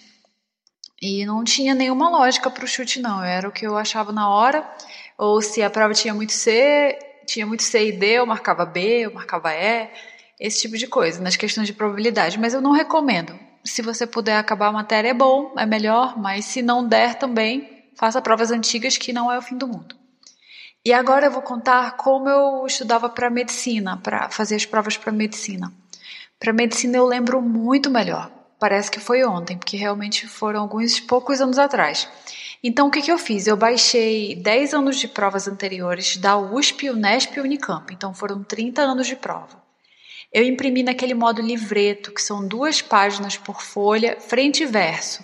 E 1.02 1.26
não 1.26 1.44
tinha 1.44 1.76
nenhuma 1.76 2.10
lógica 2.10 2.50
para 2.50 2.64
o 2.64 2.68
chute, 2.68 3.02
não. 3.02 3.22
Era 3.22 3.50
o 3.50 3.52
que 3.52 3.68
eu 3.68 3.78
achava 3.78 4.14
na 4.14 4.30
hora, 4.30 4.68
ou 5.18 5.42
se 5.42 5.62
a 5.62 5.70
prova 5.70 5.94
tinha 5.94 6.14
muito 6.14 6.32
C, 6.32 6.98
tinha 7.28 7.46
muito 7.46 7.64
C 7.64 7.90
e 7.90 7.92
D, 7.92 8.20
eu 8.20 8.26
marcava 8.26 8.66
B, 8.66 9.02
eu 9.02 9.14
marcava 9.14 9.54
E, 9.54 9.90
esse 10.40 10.62
tipo 10.62 10.78
de 10.78 10.88
coisa, 10.88 11.22
nas 11.22 11.36
questões 11.36 11.68
de 11.68 11.74
probabilidade. 11.74 12.40
Mas 12.40 12.54
eu 12.54 12.62
não 12.62 12.72
recomendo 12.72 13.38
se 13.66 13.82
você 13.82 14.06
puder 14.06 14.38
acabar 14.38 14.68
a 14.68 14.72
matéria 14.72 15.10
é 15.10 15.14
bom, 15.14 15.54
é 15.58 15.66
melhor, 15.66 16.18
mas 16.18 16.46
se 16.46 16.62
não 16.62 16.88
der 16.88 17.16
também, 17.16 17.84
faça 17.96 18.22
provas 18.22 18.52
antigas 18.52 18.98
que 18.98 19.12
não 19.12 19.32
é 19.32 19.38
o 19.38 19.42
fim 19.42 19.58
do 19.58 19.68
mundo. 19.68 19.96
E 20.86 20.94
agora 20.94 21.26
eu 21.26 21.32
vou 21.32 21.42
contar 21.42 21.98
como 21.98 22.30
eu 22.30 22.68
estudava 22.68 23.10
para 23.10 23.30
medicina, 23.30 23.98
para 23.98 24.30
fazer 24.30 24.56
as 24.56 24.66
provas 24.66 24.96
para 24.96 25.12
medicina. 25.12 25.74
Para 26.40 26.54
medicina 26.54 26.98
eu 26.98 27.06
lembro 27.06 27.42
muito 27.42 27.90
melhor. 27.90 28.32
parece 28.58 28.90
que 28.90 29.00
foi 29.00 29.24
ontem, 29.26 29.58
porque 29.58 29.78
realmente 29.78 30.28
foram 30.28 30.62
alguns 30.62 31.00
poucos 31.00 31.42
anos 31.42 31.60
atrás. 31.60 32.08
Então, 32.64 32.88
o 32.88 32.92
que, 32.92 33.02
que 33.02 33.12
eu 33.12 33.18
fiz? 33.18 33.48
Eu 33.48 33.58
baixei 33.58 34.36
10 34.36 34.74
anos 34.74 34.98
de 34.98 35.08
provas 35.08 35.48
anteriores 35.48 36.18
da 36.18 36.38
USP, 36.38 36.90
Unesp 36.90 37.36
e 37.36 37.42
Unicamp. 37.42 37.94
Então, 37.94 38.14
foram 38.14 38.44
30 38.44 38.82
anos 38.82 39.08
de 39.08 39.16
prova. 39.16 39.65
Eu 40.36 40.44
imprimi 40.44 40.84
naquele 40.84 41.14
modo 41.14 41.42
livreto, 41.42 42.12
que 42.12 42.22
são 42.22 42.46
duas 42.46 42.82
páginas 42.82 43.38
por 43.38 43.62
folha, 43.62 44.18
frente 44.20 44.64
e 44.64 44.66
verso. 44.66 45.24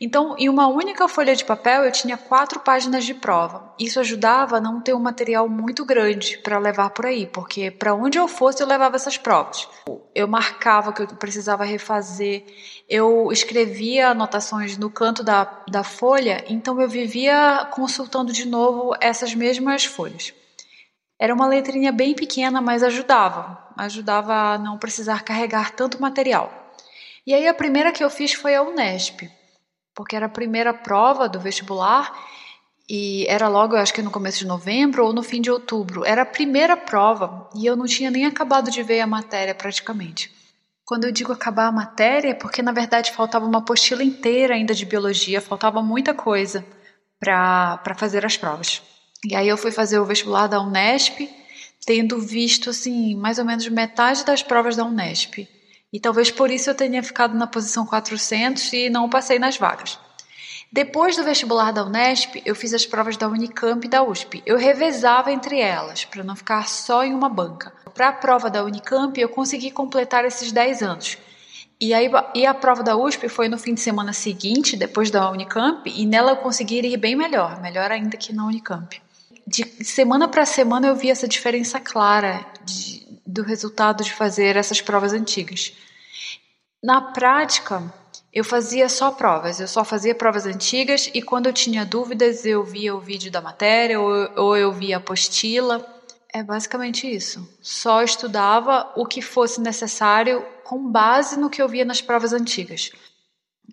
Então, 0.00 0.36
em 0.38 0.48
uma 0.48 0.68
única 0.68 1.08
folha 1.08 1.34
de 1.34 1.44
papel, 1.44 1.82
eu 1.82 1.90
tinha 1.90 2.16
quatro 2.16 2.60
páginas 2.60 3.04
de 3.04 3.14
prova. 3.14 3.74
Isso 3.80 3.98
ajudava 3.98 4.58
a 4.58 4.60
não 4.60 4.80
ter 4.80 4.94
um 4.94 5.00
material 5.00 5.48
muito 5.48 5.84
grande 5.84 6.38
para 6.38 6.60
levar 6.60 6.90
por 6.90 7.04
aí, 7.04 7.26
porque 7.26 7.68
para 7.68 7.96
onde 7.96 8.16
eu 8.16 8.28
fosse 8.28 8.62
eu 8.62 8.68
levava 8.68 8.94
essas 8.94 9.18
provas. 9.18 9.66
Eu 10.14 10.28
marcava 10.28 10.92
que 10.92 11.02
eu 11.02 11.08
precisava 11.08 11.64
refazer, 11.64 12.44
eu 12.88 13.32
escrevia 13.32 14.10
anotações 14.10 14.78
no 14.78 14.88
canto 14.88 15.24
da, 15.24 15.64
da 15.68 15.82
folha, 15.82 16.44
então 16.48 16.80
eu 16.80 16.88
vivia 16.88 17.66
consultando 17.72 18.32
de 18.32 18.46
novo 18.46 18.94
essas 19.00 19.34
mesmas 19.34 19.84
folhas. 19.84 20.32
Era 21.24 21.34
uma 21.34 21.46
letrinha 21.46 21.90
bem 21.90 22.14
pequena, 22.14 22.60
mas 22.60 22.82
ajudava. 22.82 23.66
Ajudava 23.78 24.34
a 24.34 24.58
não 24.58 24.76
precisar 24.76 25.24
carregar 25.24 25.70
tanto 25.70 25.98
material. 25.98 26.52
E 27.26 27.32
aí 27.32 27.48
a 27.48 27.54
primeira 27.54 27.92
que 27.92 28.04
eu 28.04 28.10
fiz 28.10 28.34
foi 28.34 28.54
a 28.54 28.62
Unesp 28.62 29.22
porque 29.94 30.14
era 30.14 30.26
a 30.26 30.28
primeira 30.28 30.74
prova 30.74 31.26
do 31.26 31.40
vestibular 31.40 32.12
e 32.86 33.24
era 33.26 33.48
logo, 33.48 33.74
eu 33.74 33.80
acho 33.80 33.94
que 33.94 34.02
no 34.02 34.10
começo 34.10 34.40
de 34.40 34.46
novembro 34.46 35.06
ou 35.06 35.14
no 35.14 35.22
fim 35.22 35.40
de 35.40 35.50
outubro. 35.50 36.04
Era 36.04 36.20
a 36.20 36.26
primeira 36.26 36.76
prova 36.76 37.48
e 37.54 37.64
eu 37.64 37.74
não 37.74 37.86
tinha 37.86 38.10
nem 38.10 38.26
acabado 38.26 38.70
de 38.70 38.82
ver 38.82 39.00
a 39.00 39.06
matéria 39.06 39.54
praticamente. 39.54 40.30
Quando 40.84 41.04
eu 41.04 41.10
digo 41.10 41.32
acabar 41.32 41.68
a 41.68 41.72
matéria, 41.72 42.32
é 42.32 42.34
porque 42.34 42.60
na 42.60 42.72
verdade 42.72 43.12
faltava 43.12 43.46
uma 43.46 43.60
apostila 43.60 44.04
inteira 44.04 44.52
ainda 44.52 44.74
de 44.74 44.84
biologia, 44.84 45.40
faltava 45.40 45.82
muita 45.82 46.12
coisa 46.12 46.62
para 47.18 47.94
fazer 47.96 48.26
as 48.26 48.36
provas. 48.36 48.82
E 49.24 49.34
aí 49.34 49.48
eu 49.48 49.56
fui 49.56 49.70
fazer 49.70 49.98
o 49.98 50.04
vestibular 50.04 50.46
da 50.46 50.60
Unesp, 50.60 51.28
tendo 51.86 52.18
visto 52.20 52.70
assim, 52.70 53.14
mais 53.14 53.38
ou 53.38 53.44
menos 53.44 53.66
metade 53.68 54.24
das 54.24 54.42
provas 54.42 54.76
da 54.76 54.84
Unesp. 54.84 55.48
E 55.92 56.00
talvez 56.00 56.30
por 56.30 56.50
isso 56.50 56.68
eu 56.68 56.74
tenha 56.74 57.02
ficado 57.02 57.36
na 57.36 57.46
posição 57.46 57.86
400 57.86 58.72
e 58.72 58.90
não 58.90 59.08
passei 59.08 59.38
nas 59.38 59.56
vagas. 59.56 59.98
Depois 60.72 61.16
do 61.16 61.22
vestibular 61.22 61.72
da 61.72 61.84
Unesp, 61.84 62.42
eu 62.44 62.52
fiz 62.54 62.74
as 62.74 62.84
provas 62.84 63.16
da 63.16 63.28
Unicamp 63.28 63.86
e 63.86 63.88
da 63.88 64.02
USP. 64.02 64.42
Eu 64.44 64.56
revezava 64.56 65.30
entre 65.30 65.60
elas, 65.60 66.04
para 66.04 66.24
não 66.24 66.34
ficar 66.34 66.68
só 66.68 67.04
em 67.04 67.14
uma 67.14 67.28
banca. 67.28 67.72
Para 67.94 68.08
a 68.08 68.12
prova 68.12 68.50
da 68.50 68.64
Unicamp, 68.64 69.18
eu 69.20 69.28
consegui 69.28 69.70
completar 69.70 70.24
esses 70.24 70.50
10 70.50 70.82
anos. 70.82 71.16
E, 71.80 71.94
aí, 71.94 72.10
e 72.34 72.44
a 72.44 72.52
prova 72.52 72.82
da 72.82 72.96
USP 72.96 73.28
foi 73.28 73.48
no 73.48 73.56
fim 73.56 73.74
de 73.74 73.80
semana 73.80 74.12
seguinte, 74.12 74.76
depois 74.76 75.12
da 75.12 75.30
Unicamp, 75.30 75.88
e 75.88 76.04
nela 76.04 76.32
eu 76.32 76.36
consegui 76.38 76.80
ir 76.80 76.96
bem 76.96 77.14
melhor, 77.14 77.60
melhor 77.60 77.92
ainda 77.92 78.16
que 78.16 78.32
na 78.32 78.44
Unicamp. 78.44 79.00
De 79.46 79.84
semana 79.84 80.26
para 80.26 80.46
semana 80.46 80.86
eu 80.86 80.96
vi 80.96 81.10
essa 81.10 81.28
diferença 81.28 81.78
clara 81.78 82.46
de, 82.64 83.06
do 83.26 83.42
resultado 83.42 84.02
de 84.02 84.12
fazer 84.12 84.56
essas 84.56 84.80
provas 84.80 85.12
antigas. 85.12 85.72
Na 86.82 87.00
prática, 87.00 87.82
eu 88.32 88.42
fazia 88.42 88.88
só 88.88 89.10
provas, 89.10 89.60
eu 89.60 89.68
só 89.68 89.84
fazia 89.84 90.14
provas 90.14 90.44
antigas 90.44 91.10
e 91.14 91.22
quando 91.22 91.46
eu 91.46 91.52
tinha 91.52 91.84
dúvidas 91.84 92.44
eu 92.44 92.64
via 92.64 92.94
o 92.94 93.00
vídeo 93.00 93.30
da 93.30 93.40
matéria 93.40 94.00
ou, 94.00 94.30
ou 94.36 94.56
eu 94.56 94.72
via 94.72 94.96
a 94.96 94.98
apostila. 94.98 95.86
É 96.32 96.42
basicamente 96.42 97.08
isso. 97.08 97.48
Só 97.62 98.02
estudava 98.02 98.92
o 98.96 99.06
que 99.06 99.22
fosse 99.22 99.60
necessário 99.60 100.44
com 100.64 100.90
base 100.90 101.38
no 101.38 101.48
que 101.48 101.62
eu 101.62 101.68
via 101.68 101.84
nas 101.84 102.00
provas 102.00 102.32
antigas. 102.32 102.90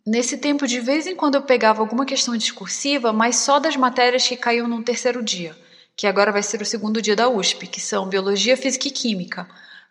Nesse 0.06 0.38
tempo, 0.38 0.68
de 0.68 0.80
vez 0.80 1.08
em 1.08 1.16
quando 1.16 1.36
eu 1.36 1.42
pegava 1.42 1.82
alguma 1.82 2.06
questão 2.06 2.38
discursiva, 2.38 3.12
mas 3.12 3.38
só 3.38 3.60
das 3.60 3.76
matérias 3.76 4.28
que 4.28 4.38
caíam 4.38 4.68
no 4.68 4.84
terceiro 4.84 5.24
dia, 5.24 5.56
que 6.02 6.08
agora 6.08 6.32
vai 6.32 6.42
ser 6.42 6.60
o 6.60 6.66
segundo 6.66 7.00
dia 7.00 7.16
da 7.16 7.30
USP, 7.30 7.68
que 7.68 7.80
são 7.80 8.10
Biologia, 8.10 8.58
Física 8.58 8.88
e 8.88 8.92
Química. 8.92 9.48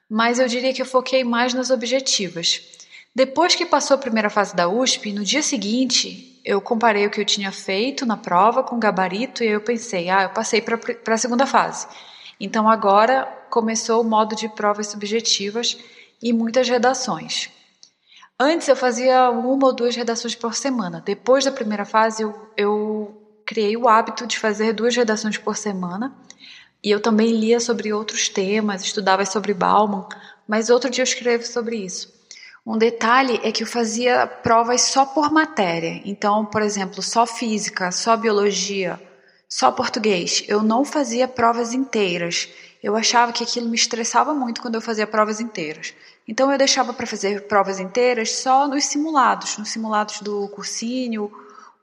Mas 0.09 0.40
eu 0.40 0.49
diria 0.49 0.75
que 0.75 0.83
eu 0.83 0.87
foquei 0.87 1.23
mais 1.23 1.55
nas 1.55 1.70
objetivas. 1.70 2.61
Depois 3.14 3.55
que 3.55 3.64
passou 3.64 3.94
a 3.94 3.99
primeira 3.99 4.29
fase 4.29 4.57
da 4.57 4.68
USP, 4.68 5.12
no 5.12 5.23
dia 5.23 5.40
seguinte, 5.40 6.40
eu 6.44 6.61
comparei 6.61 7.07
o 7.07 7.11
que 7.11 7.20
eu 7.20 7.25
tinha 7.25 7.53
feito 7.53 8.05
na 8.05 8.16
prova 8.16 8.64
com 8.64 8.75
o 8.75 8.81
gabarito 8.81 9.44
e 9.44 9.46
eu 9.46 9.61
pensei, 9.61 10.11
ah, 10.11 10.25
eu 10.25 10.31
passei 10.31 10.61
para 10.61 11.14
a 11.14 11.16
segunda 11.16 11.46
fase. 11.46 11.87
Então 12.40 12.68
agora 12.68 13.25
começou 13.49 14.01
o 14.01 14.05
modo 14.05 14.35
de 14.35 14.49
provas 14.49 14.88
subjetivas 14.88 15.79
e 16.20 16.33
muitas 16.33 16.68
redações. 16.68 17.51
Antes 18.37 18.66
eu 18.66 18.75
fazia 18.75 19.31
uma 19.31 19.68
ou 19.68 19.73
duas 19.73 19.94
redações 19.94 20.35
por 20.35 20.57
semana. 20.57 21.01
Depois 21.07 21.44
da 21.44 21.53
primeira 21.53 21.85
fase, 21.85 22.25
eu, 22.25 22.35
eu 22.57 23.19
criei 23.50 23.76
o 23.76 23.88
hábito 23.88 24.28
de 24.28 24.38
fazer 24.38 24.72
duas 24.72 24.94
redações 24.94 25.36
por 25.36 25.56
semana. 25.56 26.14
E 26.84 26.88
eu 26.88 27.00
também 27.00 27.32
lia 27.32 27.58
sobre 27.58 27.92
outros 27.92 28.28
temas, 28.28 28.84
estudava 28.84 29.26
sobre 29.26 29.52
Bauman, 29.52 30.06
mas 30.46 30.70
outro 30.70 30.88
dia 30.88 31.02
eu 31.02 31.04
escrevo 31.04 31.44
sobre 31.44 31.76
isso. 31.78 32.14
Um 32.64 32.78
detalhe 32.78 33.40
é 33.42 33.50
que 33.50 33.64
eu 33.64 33.66
fazia 33.66 34.24
provas 34.24 34.82
só 34.82 35.04
por 35.04 35.32
matéria. 35.32 36.00
Então, 36.04 36.46
por 36.46 36.62
exemplo, 36.62 37.02
só 37.02 37.26
física, 37.26 37.90
só 37.90 38.16
biologia, 38.16 39.00
só 39.48 39.72
português. 39.72 40.44
Eu 40.46 40.62
não 40.62 40.84
fazia 40.84 41.26
provas 41.26 41.74
inteiras. 41.74 42.48
Eu 42.80 42.94
achava 42.94 43.32
que 43.32 43.42
aquilo 43.42 43.68
me 43.68 43.74
estressava 43.74 44.32
muito 44.32 44.62
quando 44.62 44.76
eu 44.76 44.80
fazia 44.80 45.08
provas 45.08 45.40
inteiras. 45.40 45.92
Então 46.28 46.52
eu 46.52 46.56
deixava 46.56 46.92
para 46.92 47.04
fazer 47.04 47.48
provas 47.48 47.80
inteiras 47.80 48.30
só 48.30 48.68
nos 48.68 48.84
simulados, 48.84 49.58
nos 49.58 49.70
simulados 49.70 50.20
do 50.20 50.48
cursinho 50.50 51.28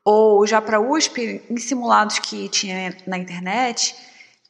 ou 0.10 0.48
já 0.48 0.62
para 0.62 0.80
USP, 0.80 1.41
em 1.50 1.58
simulados 1.58 2.17
que 2.17 2.48
tinha 2.48 2.96
na 3.06 3.17
internet 3.17 3.93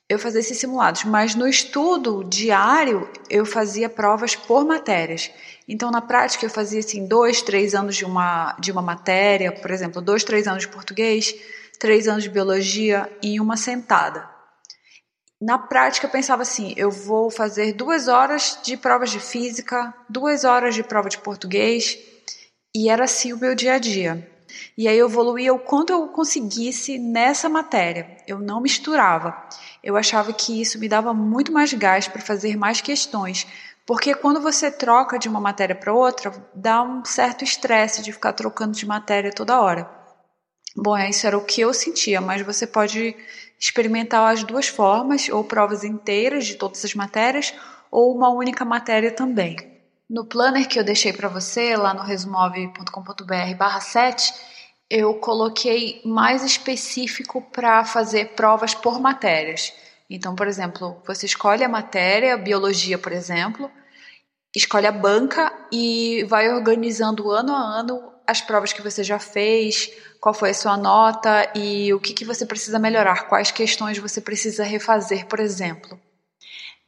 eu 0.07 0.19
fazia 0.19 0.39
esses 0.39 0.57
simulados, 0.57 1.03
mas 1.03 1.33
no 1.33 1.47
estudo 1.47 2.23
diário 2.23 3.09
eu 3.27 3.43
fazia 3.43 3.89
provas 3.89 4.35
por 4.35 4.63
matérias. 4.63 5.31
Então, 5.67 5.91
na 5.91 5.99
prática, 5.99 6.45
eu 6.45 6.49
fazia 6.49 6.79
assim 6.79 7.07
dois, 7.07 7.41
três 7.41 7.73
anos 7.75 7.95
de 7.95 8.05
uma, 8.05 8.55
de 8.57 8.71
uma 8.71 8.83
matéria, 8.83 9.51
por 9.51 9.71
exemplo, 9.71 9.99
dois, 9.99 10.23
três 10.23 10.47
anos 10.47 10.61
de 10.61 10.69
português, 10.69 11.35
três 11.79 12.07
anos 12.07 12.23
de 12.23 12.29
biologia 12.29 13.11
em 13.21 13.39
uma 13.39 13.57
sentada. 13.57 14.29
Na 15.41 15.57
prática, 15.57 16.05
eu 16.05 16.11
pensava 16.11 16.43
assim: 16.43 16.73
eu 16.77 16.91
vou 16.91 17.29
fazer 17.29 17.73
duas 17.73 18.07
horas 18.07 18.59
de 18.63 18.77
provas 18.77 19.09
de 19.09 19.19
física, 19.19 19.93
duas 20.07 20.45
horas 20.45 20.75
de 20.75 20.83
prova 20.83 21.09
de 21.09 21.17
português, 21.17 21.97
e 22.73 22.89
era 22.89 23.05
assim 23.05 23.33
o 23.33 23.37
meu 23.37 23.55
dia 23.55 23.73
a 23.73 23.79
dia. 23.79 24.36
E 24.77 24.87
aí 24.87 24.97
eu 24.97 25.07
evoluía 25.07 25.53
o 25.53 25.59
quanto 25.59 25.91
eu 25.91 26.07
conseguisse 26.07 26.97
nessa 26.97 27.49
matéria. 27.49 28.17
Eu 28.27 28.39
não 28.39 28.61
misturava. 28.61 29.35
Eu 29.83 29.95
achava 29.95 30.33
que 30.33 30.61
isso 30.61 30.79
me 30.79 30.89
dava 30.89 31.13
muito 31.13 31.51
mais 31.51 31.73
gás 31.73 32.07
para 32.07 32.21
fazer 32.21 32.57
mais 32.57 32.81
questões, 32.81 33.47
porque 33.85 34.13
quando 34.13 34.41
você 34.41 34.69
troca 34.69 35.17
de 35.17 35.29
uma 35.29 35.39
matéria 35.39 35.75
para 35.75 35.93
outra, 35.93 36.33
dá 36.53 36.83
um 36.83 37.05
certo 37.05 37.43
estresse 37.43 38.01
de 38.01 38.11
ficar 38.11 38.33
trocando 38.33 38.73
de 38.73 38.85
matéria 38.85 39.31
toda 39.31 39.61
hora. 39.61 39.89
Bom, 40.75 40.95
é, 40.95 41.09
isso 41.09 41.25
era 41.25 41.37
o 41.37 41.45
que 41.45 41.61
eu 41.61 41.73
sentia, 41.73 42.21
mas 42.21 42.41
você 42.41 42.67
pode 42.67 43.15
experimentar 43.59 44.31
as 44.31 44.43
duas 44.43 44.67
formas, 44.67 45.29
ou 45.29 45.43
provas 45.43 45.83
inteiras 45.83 46.45
de 46.45 46.55
todas 46.55 46.83
as 46.85 46.93
matérias, 46.93 47.53
ou 47.89 48.15
uma 48.15 48.29
única 48.29 48.63
matéria 48.63 49.11
também. 49.11 49.76
No 50.09 50.25
planner 50.25 50.69
que 50.69 50.79
eu 50.79 50.85
deixei 50.85 51.11
para 51.11 51.27
você, 51.27 51.75
lá 51.75 51.93
no 51.93 52.01
resumove.com.br 52.01 53.55
barra 53.57 53.81
7, 53.81 54.33
eu 54.89 55.15
coloquei 55.15 56.01
mais 56.05 56.43
específico 56.43 57.41
para 57.41 57.83
fazer 57.83 58.29
provas 58.29 58.73
por 58.73 59.01
matérias. 59.01 59.73
Então, 60.09 60.33
por 60.33 60.47
exemplo, 60.47 61.01
você 61.05 61.25
escolhe 61.25 61.61
a 61.61 61.67
matéria, 61.69 62.37
biologia, 62.37 62.97
por 62.97 63.11
exemplo, 63.11 63.69
escolhe 64.55 64.87
a 64.87 64.91
banca 64.93 65.51
e 65.73 66.23
vai 66.29 66.49
organizando 66.53 67.29
ano 67.29 67.53
a 67.53 67.59
ano 67.59 68.13
as 68.25 68.39
provas 68.39 68.71
que 68.71 68.81
você 68.81 69.03
já 69.03 69.19
fez, 69.19 69.91
qual 70.21 70.33
foi 70.33 70.51
a 70.51 70.53
sua 70.53 70.77
nota 70.77 71.51
e 71.53 71.93
o 71.93 71.99
que, 71.99 72.13
que 72.13 72.25
você 72.25 72.45
precisa 72.45 72.79
melhorar, 72.79 73.27
quais 73.27 73.51
questões 73.51 73.97
você 73.97 74.21
precisa 74.21 74.63
refazer, 74.63 75.25
por 75.27 75.39
exemplo. 75.41 75.99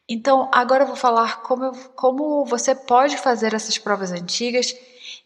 Então, 0.09 0.49
agora 0.51 0.83
eu 0.83 0.87
vou 0.87 0.95
falar 0.95 1.41
como, 1.43 1.71
como 1.89 2.43
você 2.43 2.73
pode 2.73 3.15
fazer 3.17 3.53
essas 3.53 3.77
provas 3.77 4.11
antigas. 4.11 4.75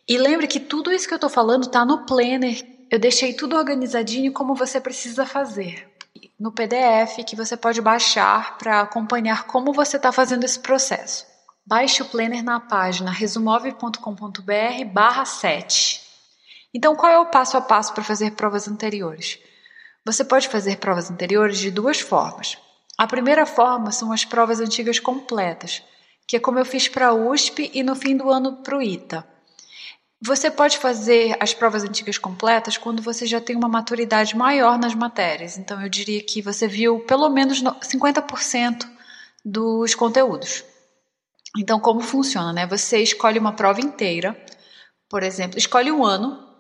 E 0.06 0.18
lembre 0.18 0.46
que 0.46 0.60
tudo 0.60 0.92
isso 0.92 1.08
que 1.08 1.14
eu 1.14 1.18
estou 1.18 1.30
falando 1.30 1.64
está 1.64 1.86
no 1.86 2.06
Planner. 2.06 2.62
Eu 2.92 3.00
deixei 3.00 3.34
tudo 3.34 3.56
organizadinho 3.56 4.34
como 4.34 4.54
você 4.54 4.82
precisa 4.82 5.26
fazer. 5.26 5.90
No 6.38 6.52
PDF 6.52 7.24
que 7.26 7.36
você 7.36 7.56
pode 7.56 7.82
baixar 7.82 8.58
para 8.58 8.82
acompanhar 8.82 9.48
como 9.48 9.72
você 9.72 9.96
está 9.96 10.12
fazendo 10.12 10.44
esse 10.44 10.60
processo. 10.60 11.26
Baixe 11.66 12.02
o 12.02 12.06
Planner 12.06 12.44
na 12.44 12.60
página 12.60 13.10
resumove.com.br 13.10 14.86
barra 14.92 15.24
7. 15.24 16.02
Então, 16.74 16.94
qual 16.94 17.10
é 17.10 17.20
o 17.20 17.28
passo 17.28 17.56
a 17.56 17.62
passo 17.62 17.94
para 17.94 18.04
fazer 18.04 18.32
provas 18.32 18.68
anteriores? 18.68 19.40
Você 20.06 20.26
pode 20.26 20.50
fazer 20.50 20.78
provas 20.78 21.10
anteriores 21.10 21.58
de 21.58 21.72
duas 21.72 22.02
formas. 22.02 22.58
A 22.98 23.08
primeira 23.08 23.46
forma 23.46 23.92
são 23.92 24.12
as 24.12 24.24
provas 24.24 24.60
antigas 24.60 25.00
completas, 25.00 25.84
que 26.28 26.36
é 26.36 26.40
como 26.40 26.60
eu 26.60 26.66
fiz 26.66 26.88
para 26.88 27.08
a 27.08 27.14
USP 27.14 27.72
e 27.74 27.84
no 27.84 27.96
fim 27.96 28.16
do 28.16 28.30
ano 28.30 28.58
para 28.58 28.78
o 28.78 28.82
ITA. 28.82 29.28
Você 30.22 30.50
pode 30.50 30.78
fazer 30.78 31.36
as 31.40 31.54
provas 31.54 31.84
antigas 31.84 32.18
completas 32.18 32.78
quando 32.78 33.02
você 33.02 33.26
já 33.26 33.42
tem 33.42 33.58
uma 33.58 33.68
maturidade 33.68 34.38
maior 34.38 34.80
nas 34.80 34.96
matérias. 34.96 35.58
Então, 35.58 35.82
eu 35.82 35.90
diria 35.90 36.24
que 36.24 36.42
você 36.42 36.66
viu 36.66 37.00
pelo 37.00 37.30
menos 37.30 37.62
50% 37.62 38.88
dos 39.44 39.94
conteúdos. 39.96 40.64
Então, 41.58 41.80
como 41.80 42.00
funciona, 42.00 42.54
né? 42.54 42.66
Você 42.68 43.00
escolhe 43.00 43.38
uma 43.38 43.52
prova 43.52 43.82
inteira, 43.82 44.34
por 45.10 45.24
exemplo, 45.24 45.58
escolhe 45.58 45.92
um 45.92 46.06
ano, 46.06 46.53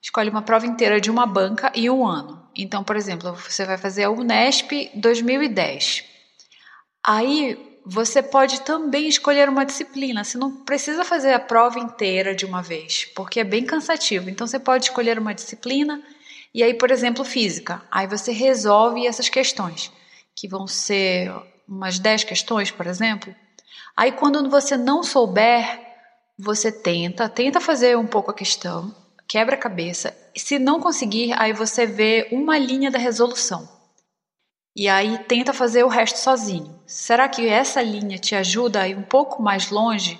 escolhe 0.00 0.30
uma 0.30 0.42
prova 0.42 0.66
inteira 0.66 1.00
de 1.00 1.10
uma 1.10 1.26
banca 1.26 1.72
e 1.74 1.90
um 1.90 2.06
ano. 2.06 2.42
Então, 2.54 2.82
por 2.82 2.96
exemplo, 2.96 3.34
você 3.34 3.64
vai 3.64 3.76
fazer 3.76 4.04
a 4.04 4.10
Unesp 4.10 4.90
2010. 4.94 6.04
Aí 7.06 7.80
você 7.84 8.22
pode 8.22 8.60
também 8.60 9.08
escolher 9.08 9.48
uma 9.48 9.64
disciplina. 9.64 10.22
Você 10.22 10.36
não 10.36 10.64
precisa 10.64 11.04
fazer 11.04 11.32
a 11.32 11.40
prova 11.40 11.78
inteira 11.78 12.34
de 12.34 12.44
uma 12.44 12.62
vez, 12.62 13.06
porque 13.14 13.40
é 13.40 13.44
bem 13.44 13.64
cansativo. 13.64 14.28
Então 14.28 14.46
você 14.46 14.58
pode 14.58 14.84
escolher 14.84 15.18
uma 15.18 15.34
disciplina 15.34 16.02
e 16.52 16.62
aí, 16.62 16.74
por 16.74 16.90
exemplo, 16.90 17.24
física. 17.24 17.82
Aí 17.90 18.06
você 18.06 18.32
resolve 18.32 19.06
essas 19.06 19.28
questões, 19.28 19.90
que 20.34 20.48
vão 20.48 20.66
ser 20.66 21.32
umas 21.66 21.98
10 21.98 22.24
questões, 22.24 22.70
por 22.70 22.86
exemplo. 22.86 23.34
Aí 23.96 24.12
quando 24.12 24.48
você 24.50 24.76
não 24.76 25.02
souber, 25.02 25.80
você 26.38 26.70
tenta, 26.70 27.28
tenta 27.28 27.60
fazer 27.60 27.96
um 27.96 28.06
pouco 28.06 28.30
a 28.30 28.34
questão, 28.34 28.94
quebra 29.28 29.54
a 29.54 29.58
cabeça. 29.58 30.16
Se 30.34 30.58
não 30.58 30.80
conseguir, 30.80 31.34
aí 31.38 31.52
você 31.52 31.86
vê 31.86 32.28
uma 32.32 32.58
linha 32.58 32.90
da 32.90 32.98
resolução 32.98 33.78
e 34.78 34.88
aí 34.88 35.18
tenta 35.26 35.52
fazer 35.52 35.82
o 35.82 35.88
resto 35.88 36.20
sozinho. 36.20 36.78
Será 36.86 37.28
que 37.28 37.48
essa 37.48 37.82
linha 37.82 38.16
te 38.16 38.36
ajuda 38.36 38.82
a 38.82 38.88
ir 38.88 38.96
um 38.96 39.02
pouco 39.02 39.42
mais 39.42 39.70
longe 39.70 40.16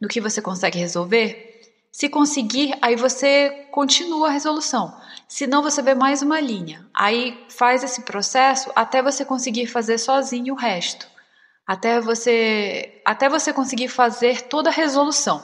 do 0.00 0.08
que 0.08 0.20
você 0.20 0.42
consegue 0.42 0.80
resolver? 0.80 1.60
Se 1.92 2.08
conseguir, 2.08 2.76
aí 2.82 2.96
você 2.96 3.68
continua 3.70 4.26
a 4.26 4.32
resolução. 4.32 4.92
Se 5.28 5.46
não, 5.46 5.62
você 5.62 5.80
vê 5.80 5.94
mais 5.94 6.22
uma 6.22 6.40
linha. 6.40 6.84
Aí 6.92 7.38
faz 7.48 7.84
esse 7.84 8.02
processo 8.02 8.72
até 8.74 9.00
você 9.00 9.24
conseguir 9.24 9.68
fazer 9.68 9.96
sozinho 9.96 10.54
o 10.54 10.56
resto. 10.56 11.06
Até 11.64 12.00
você, 12.00 13.00
até 13.04 13.28
você 13.28 13.52
conseguir 13.52 13.86
fazer 13.86 14.42
toda 14.42 14.70
a 14.70 14.72
resolução. 14.72 15.40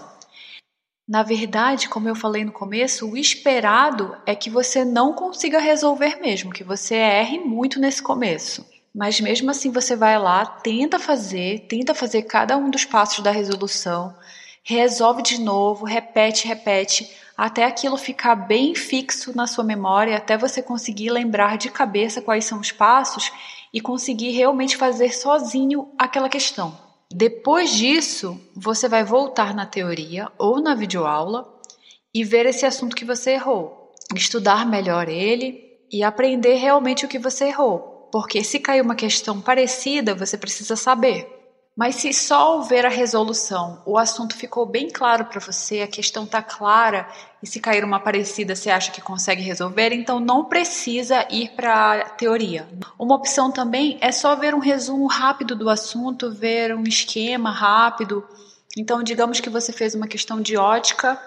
Na 1.09 1.23
verdade, 1.23 1.89
como 1.89 2.09
eu 2.09 2.17
falei 2.17 2.45
no 2.45 2.51
começo, 2.51 3.09
o 3.09 3.17
esperado 3.17 4.17
é 4.27 4.35
que 4.35 4.51
você 4.51 4.85
não 4.85 5.13
consiga 5.13 5.61
resolver 5.61 6.19
mesmo, 6.21 6.53
que 6.53 6.65
você 6.65 6.97
erre 6.97 7.39
muito 7.39 7.79
nesse 7.79 8.03
começo. 8.03 8.67
Mas 8.93 9.21
mesmo 9.21 9.49
assim 9.49 9.71
você 9.71 9.95
vai 9.95 10.19
lá, 10.19 10.45
tenta 10.45 10.99
fazer, 10.99 11.67
tenta 11.69 11.95
fazer 11.95 12.23
cada 12.23 12.57
um 12.57 12.69
dos 12.69 12.85
passos 12.85 13.23
da 13.23 13.31
resolução, 13.31 14.17
resolve 14.65 15.23
de 15.23 15.41
novo, 15.41 15.85
repete, 15.85 16.49
repete, 16.49 17.09
até 17.37 17.63
aquilo 17.65 17.97
ficar 17.97 18.35
bem 18.35 18.75
fixo 18.75 19.37
na 19.37 19.47
sua 19.47 19.63
memória, 19.63 20.17
até 20.17 20.37
você 20.37 20.61
conseguir 20.61 21.11
lembrar 21.11 21.57
de 21.57 21.71
cabeça 21.71 22.21
quais 22.21 22.47
são 22.47 22.59
os 22.59 22.73
passos 22.73 23.31
e 23.73 23.81
conseguir 23.81 24.33
realmente 24.33 24.77
fazer 24.77 25.13
sozinho 25.13 25.89
aquela 25.97 26.29
questão. 26.29 26.86
Depois 27.13 27.71
disso, 27.71 28.41
você 28.55 28.89
vai 28.89 29.05
voltar 29.05 29.55
na 29.55 29.65
teoria 29.65 30.31
ou 30.39 30.61
na 30.61 30.75
videoaula 30.75 31.47
e 32.13 32.25
ver 32.25 32.47
esse 32.47 32.67
assunto 32.67 32.97
que 32.97 33.05
você 33.05 33.33
errou, 33.33 33.95
estudar 34.15 34.67
melhor 34.67 35.09
ele 35.09 35.79
e 35.91 36.03
aprender 36.03 36.55
realmente 36.55 37.05
o 37.05 37.09
que 37.09 37.19
você 37.19 37.47
errou, 37.47 38.09
porque 38.11 38.43
se 38.43 38.59
cair 38.59 38.81
uma 38.81 38.95
questão 38.95 39.41
parecida, 39.41 40.15
você 40.15 40.37
precisa 40.37 40.75
saber. 40.75 41.36
Mas 41.77 41.97
se 41.97 42.11
só 42.15 42.57
houver 42.57 42.87
a 42.87 42.89
resolução, 42.89 43.83
o 43.85 43.99
assunto 43.99 44.35
ficou 44.35 44.65
bem 44.65 44.89
claro 44.89 45.27
para 45.27 45.39
você, 45.39 45.83
a 45.83 45.87
questão 45.87 46.25
está 46.25 46.41
clara, 46.41 47.07
e 47.43 47.47
se 47.47 47.61
cair 47.61 47.85
uma 47.85 48.01
parecida 48.01 48.57
você 48.57 48.71
acha 48.71 48.91
que 48.91 49.03
consegue 49.03 49.43
resolver, 49.43 49.93
então 49.93 50.19
não 50.19 50.47
precisa 50.47 51.29
ir 51.31 51.51
para 51.51 52.01
a 52.01 52.05
teoria. 52.09 52.67
Uma 52.99 53.15
opção 53.15 53.53
também 53.53 53.99
é 54.01 54.11
só 54.11 54.35
ver 54.35 54.55
um 54.55 54.59
resumo 54.59 55.07
rápido 55.07 55.55
do 55.55 55.69
assunto, 55.69 56.33
ver 56.33 56.75
um 56.75 56.85
esquema 56.85 57.51
rápido. 57.51 58.27
Então, 58.75 59.03
digamos 59.03 59.39
que 59.41 59.51
você 59.51 59.71
fez 59.71 59.95
uma 59.95 60.09
questão 60.09 60.41
de 60.41 60.57
ótica 60.57 61.21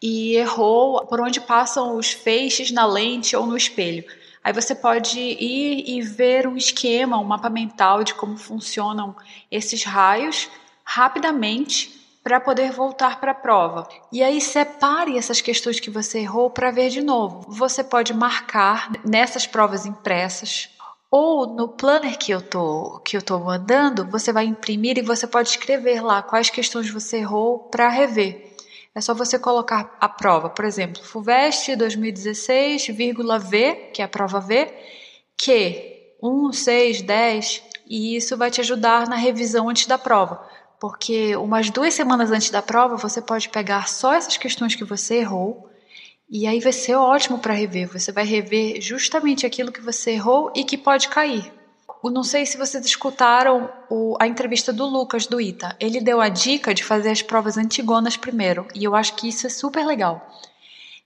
e 0.00 0.36
errou 0.36 1.06
por 1.06 1.20
onde 1.20 1.40
passam 1.40 1.96
os 1.96 2.12
feixes 2.12 2.70
na 2.70 2.86
lente 2.86 3.34
ou 3.34 3.44
no 3.44 3.56
espelho. 3.56 4.04
Aí 4.42 4.52
você 4.52 4.74
pode 4.74 5.18
ir 5.18 5.88
e 5.88 6.00
ver 6.02 6.46
um 6.46 6.56
esquema, 6.56 7.18
um 7.18 7.24
mapa 7.24 7.50
mental 7.50 8.04
de 8.04 8.14
como 8.14 8.36
funcionam 8.36 9.14
esses 9.50 9.84
raios 9.84 10.48
rapidamente 10.84 11.98
para 12.22 12.40
poder 12.40 12.72
voltar 12.72 13.20
para 13.20 13.32
a 13.32 13.34
prova. 13.34 13.88
E 14.12 14.22
aí 14.22 14.40
separe 14.40 15.16
essas 15.16 15.40
questões 15.40 15.80
que 15.80 15.90
você 15.90 16.20
errou 16.20 16.50
para 16.50 16.70
ver 16.70 16.90
de 16.90 17.00
novo. 17.00 17.44
Você 17.48 17.82
pode 17.82 18.12
marcar 18.12 18.90
nessas 19.04 19.46
provas 19.46 19.86
impressas 19.86 20.68
ou 21.10 21.46
no 21.46 21.68
planner 21.68 22.18
que 22.18 22.32
eu 22.32 22.42
tô 22.42 23.00
que 23.00 23.16
eu 23.16 23.22
tô 23.22 23.38
mandando, 23.38 24.04
você 24.06 24.32
vai 24.32 24.44
imprimir 24.44 24.98
e 24.98 25.02
você 25.02 25.26
pode 25.26 25.48
escrever 25.48 26.02
lá 26.02 26.22
quais 26.22 26.50
questões 26.50 26.90
você 26.90 27.18
errou 27.18 27.60
para 27.60 27.88
rever. 27.88 28.47
É 28.94 29.00
só 29.00 29.14
você 29.14 29.38
colocar 29.38 29.96
a 30.00 30.08
prova, 30.08 30.50
por 30.50 30.64
exemplo, 30.64 31.02
FUVEST 31.02 31.76
2016, 31.76 32.88
V, 32.88 33.90
que 33.92 34.02
é 34.02 34.04
a 34.04 34.08
prova 34.08 34.40
V, 34.40 34.72
que 35.36 36.14
1, 36.22 36.52
6, 36.52 37.02
10, 37.02 37.62
e 37.86 38.16
isso 38.16 38.36
vai 38.36 38.50
te 38.50 38.60
ajudar 38.60 39.08
na 39.08 39.16
revisão 39.16 39.68
antes 39.68 39.86
da 39.86 39.98
prova. 39.98 40.44
Porque 40.80 41.36
umas 41.36 41.70
duas 41.70 41.94
semanas 41.94 42.30
antes 42.30 42.50
da 42.50 42.62
prova, 42.62 42.96
você 42.96 43.20
pode 43.20 43.48
pegar 43.48 43.88
só 43.88 44.14
essas 44.14 44.36
questões 44.36 44.74
que 44.74 44.84
você 44.84 45.16
errou, 45.16 45.68
e 46.30 46.46
aí 46.46 46.60
vai 46.60 46.72
ser 46.72 46.94
ótimo 46.94 47.38
para 47.38 47.54
rever. 47.54 47.88
Você 47.88 48.12
vai 48.12 48.24
rever 48.24 48.80
justamente 48.80 49.46
aquilo 49.46 49.72
que 49.72 49.80
você 49.80 50.12
errou 50.12 50.52
e 50.54 50.64
que 50.64 50.76
pode 50.76 51.08
cair 51.08 51.57
não 52.04 52.22
sei 52.22 52.46
se 52.46 52.56
vocês 52.56 52.84
escutaram 52.84 53.68
o, 53.90 54.16
a 54.20 54.26
entrevista 54.26 54.72
do 54.72 54.86
Lucas 54.86 55.26
do 55.26 55.40
ITA. 55.40 55.74
Ele 55.80 56.00
deu 56.00 56.20
a 56.20 56.28
dica 56.28 56.72
de 56.72 56.84
fazer 56.84 57.10
as 57.10 57.22
provas 57.22 57.58
antigonas 57.58 58.16
primeiro, 58.16 58.66
e 58.74 58.84
eu 58.84 58.94
acho 58.94 59.14
que 59.14 59.28
isso 59.28 59.46
é 59.46 59.50
super 59.50 59.84
legal. 59.84 60.24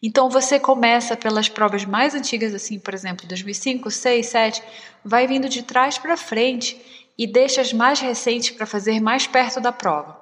Então 0.03 0.29
você 0.29 0.61
começa 0.61 1.17
pelas 1.17 1.49
provas 1.49 1.85
mais 1.85 2.15
antigas, 2.15 2.53
assim, 2.55 2.79
por 2.79 2.93
exemplo, 2.93 3.27
2005, 3.27 3.91
6, 3.91 4.27
7, 4.27 4.63
vai 5.05 5.27
vindo 5.27 5.49
de 5.49 5.63
trás 5.63 5.97
para 5.97 6.17
frente 6.17 6.81
e 7.17 7.27
deixa 7.27 7.61
as 7.61 7.73
mais 7.73 8.01
recentes 8.01 8.51
para 8.51 8.67
fazer 8.67 9.01
mais 9.01 9.27
perto 9.27 9.61
da 9.61 9.73
prova. 9.73 10.21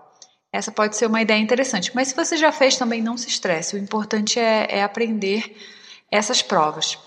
Essa 0.52 0.70
pode 0.70 0.96
ser 0.96 1.06
uma 1.06 1.22
ideia 1.22 1.40
interessante, 1.40 1.92
mas 1.94 2.08
se 2.08 2.14
você 2.14 2.36
já 2.36 2.52
fez 2.52 2.76
também 2.76 3.00
não 3.00 3.16
se 3.16 3.28
estresse. 3.28 3.74
O 3.74 3.78
importante 3.78 4.38
é, 4.38 4.66
é 4.68 4.82
aprender 4.82 5.56
essas 6.10 6.42
provas. 6.42 6.98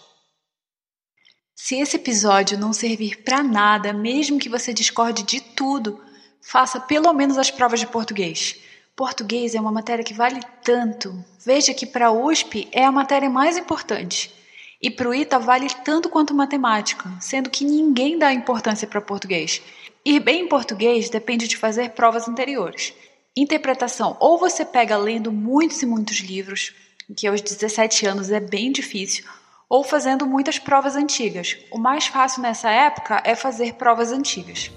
Se 1.66 1.80
esse 1.80 1.96
episódio 1.96 2.60
não 2.60 2.74
servir 2.74 3.24
para 3.24 3.42
nada, 3.42 3.94
mesmo 3.94 4.38
que 4.38 4.50
você 4.50 4.74
discorde 4.74 5.24
de 5.24 5.40
tudo, 5.40 5.98
faça 6.42 6.78
pelo 6.78 7.14
menos 7.14 7.38
as 7.38 7.50
provas 7.50 7.80
de 7.80 7.88
português. 7.88 8.58
Português 8.94 9.56
é 9.56 9.62
uma 9.62 9.72
matéria 9.72 10.04
que 10.04 10.14
vale 10.14 10.42
tanto. 10.62 11.24
Veja 11.46 11.74
que 11.74 11.86
para 11.86 12.08
a 12.08 12.12
USP 12.12 12.68
é 12.74 12.84
a 12.84 12.92
matéria 12.92 13.30
mais 13.30 13.58
importante. 13.58 14.30
E 14.82 14.92
para 14.92 15.08
o 15.08 15.16
ITA 15.16 15.40
vale 15.40 15.70
tanto 15.86 16.10
quanto 16.10 16.34
matemática, 16.34 17.10
sendo 17.22 17.50
que 17.50 17.64
ninguém 17.64 18.20
dá 18.20 18.34
importância 18.34 18.86
para 18.86 19.00
português. 19.00 19.62
Ir 20.04 20.20
bem 20.20 20.42
em 20.42 20.50
português 20.50 21.10
depende 21.10 21.48
de 21.48 21.56
fazer 21.56 21.92
provas 21.92 22.28
anteriores. 22.28 22.94
Interpretação, 23.38 24.18
ou 24.20 24.38
você 24.38 24.66
pega 24.66 24.98
lendo 24.98 25.32
muitos 25.32 25.82
e 25.82 25.86
muitos 25.86 26.18
livros, 26.18 26.74
que 27.16 27.26
aos 27.26 27.40
17 27.40 28.06
anos 28.06 28.32
é 28.32 28.42
bem 28.42 28.70
difícil, 28.70 29.24
ou 29.74 29.84
fazendo 29.84 30.28
muitas 30.28 30.60
provas 30.60 30.96
antigas. 30.96 31.58
O 31.72 31.80
mais 31.80 32.06
fácil 32.06 32.44
nessa 32.44 32.70
época 32.70 33.24
é 33.26 33.34
fazer 33.34 33.74
provas 33.74 34.12
antigas. 34.12 34.70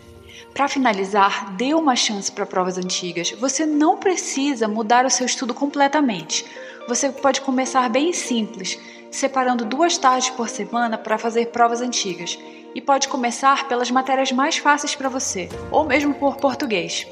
Para 0.54 0.68
finalizar, 0.68 1.52
dê 1.52 1.74
uma 1.74 1.94
chance 1.94 2.32
para 2.32 2.46
provas 2.46 2.78
antigas. 2.78 3.30
Você 3.32 3.66
não 3.66 3.98
precisa 3.98 4.66
mudar 4.66 5.04
o 5.04 5.10
seu 5.10 5.26
estudo 5.26 5.52
completamente. 5.52 6.46
Você 6.88 7.10
pode 7.10 7.42
começar 7.42 7.86
bem 7.90 8.10
simples, 8.14 8.78
separando 9.10 9.66
duas 9.66 9.98
tardes 9.98 10.30
por 10.30 10.48
semana 10.48 10.96
para 10.96 11.18
fazer 11.18 11.48
provas 11.48 11.82
antigas. 11.82 12.38
E 12.74 12.80
pode 12.80 13.06
começar 13.08 13.68
pelas 13.68 13.90
matérias 13.90 14.32
mais 14.32 14.56
fáceis 14.56 14.94
para 14.94 15.10
você, 15.10 15.50
ou 15.70 15.84
mesmo 15.84 16.14
por 16.14 16.38
português. 16.38 17.06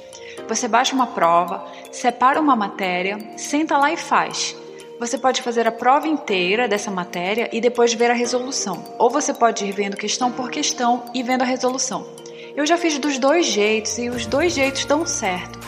Você 0.48 0.66
baixa 0.66 0.94
uma 0.94 1.08
prova, 1.08 1.70
separa 1.92 2.40
uma 2.40 2.56
matéria, 2.56 3.18
senta 3.36 3.76
lá 3.76 3.92
e 3.92 3.98
faz. 3.98 4.56
Você 5.04 5.18
pode 5.18 5.42
fazer 5.42 5.66
a 5.66 5.70
prova 5.70 6.08
inteira 6.08 6.66
dessa 6.66 6.90
matéria 6.90 7.50
e 7.52 7.60
depois 7.60 7.92
ver 7.92 8.10
a 8.10 8.14
resolução, 8.14 8.82
ou 8.98 9.10
você 9.10 9.34
pode 9.34 9.62
ir 9.62 9.70
vendo 9.70 9.98
questão 9.98 10.32
por 10.32 10.50
questão 10.50 11.04
e 11.12 11.22
vendo 11.22 11.42
a 11.42 11.44
resolução. 11.44 12.06
Eu 12.56 12.64
já 12.64 12.78
fiz 12.78 12.96
dos 12.98 13.18
dois 13.18 13.44
jeitos 13.44 13.98
e 13.98 14.08
os 14.08 14.24
dois 14.24 14.54
jeitos 14.54 14.86
dão 14.86 15.04
certo. 15.04 15.58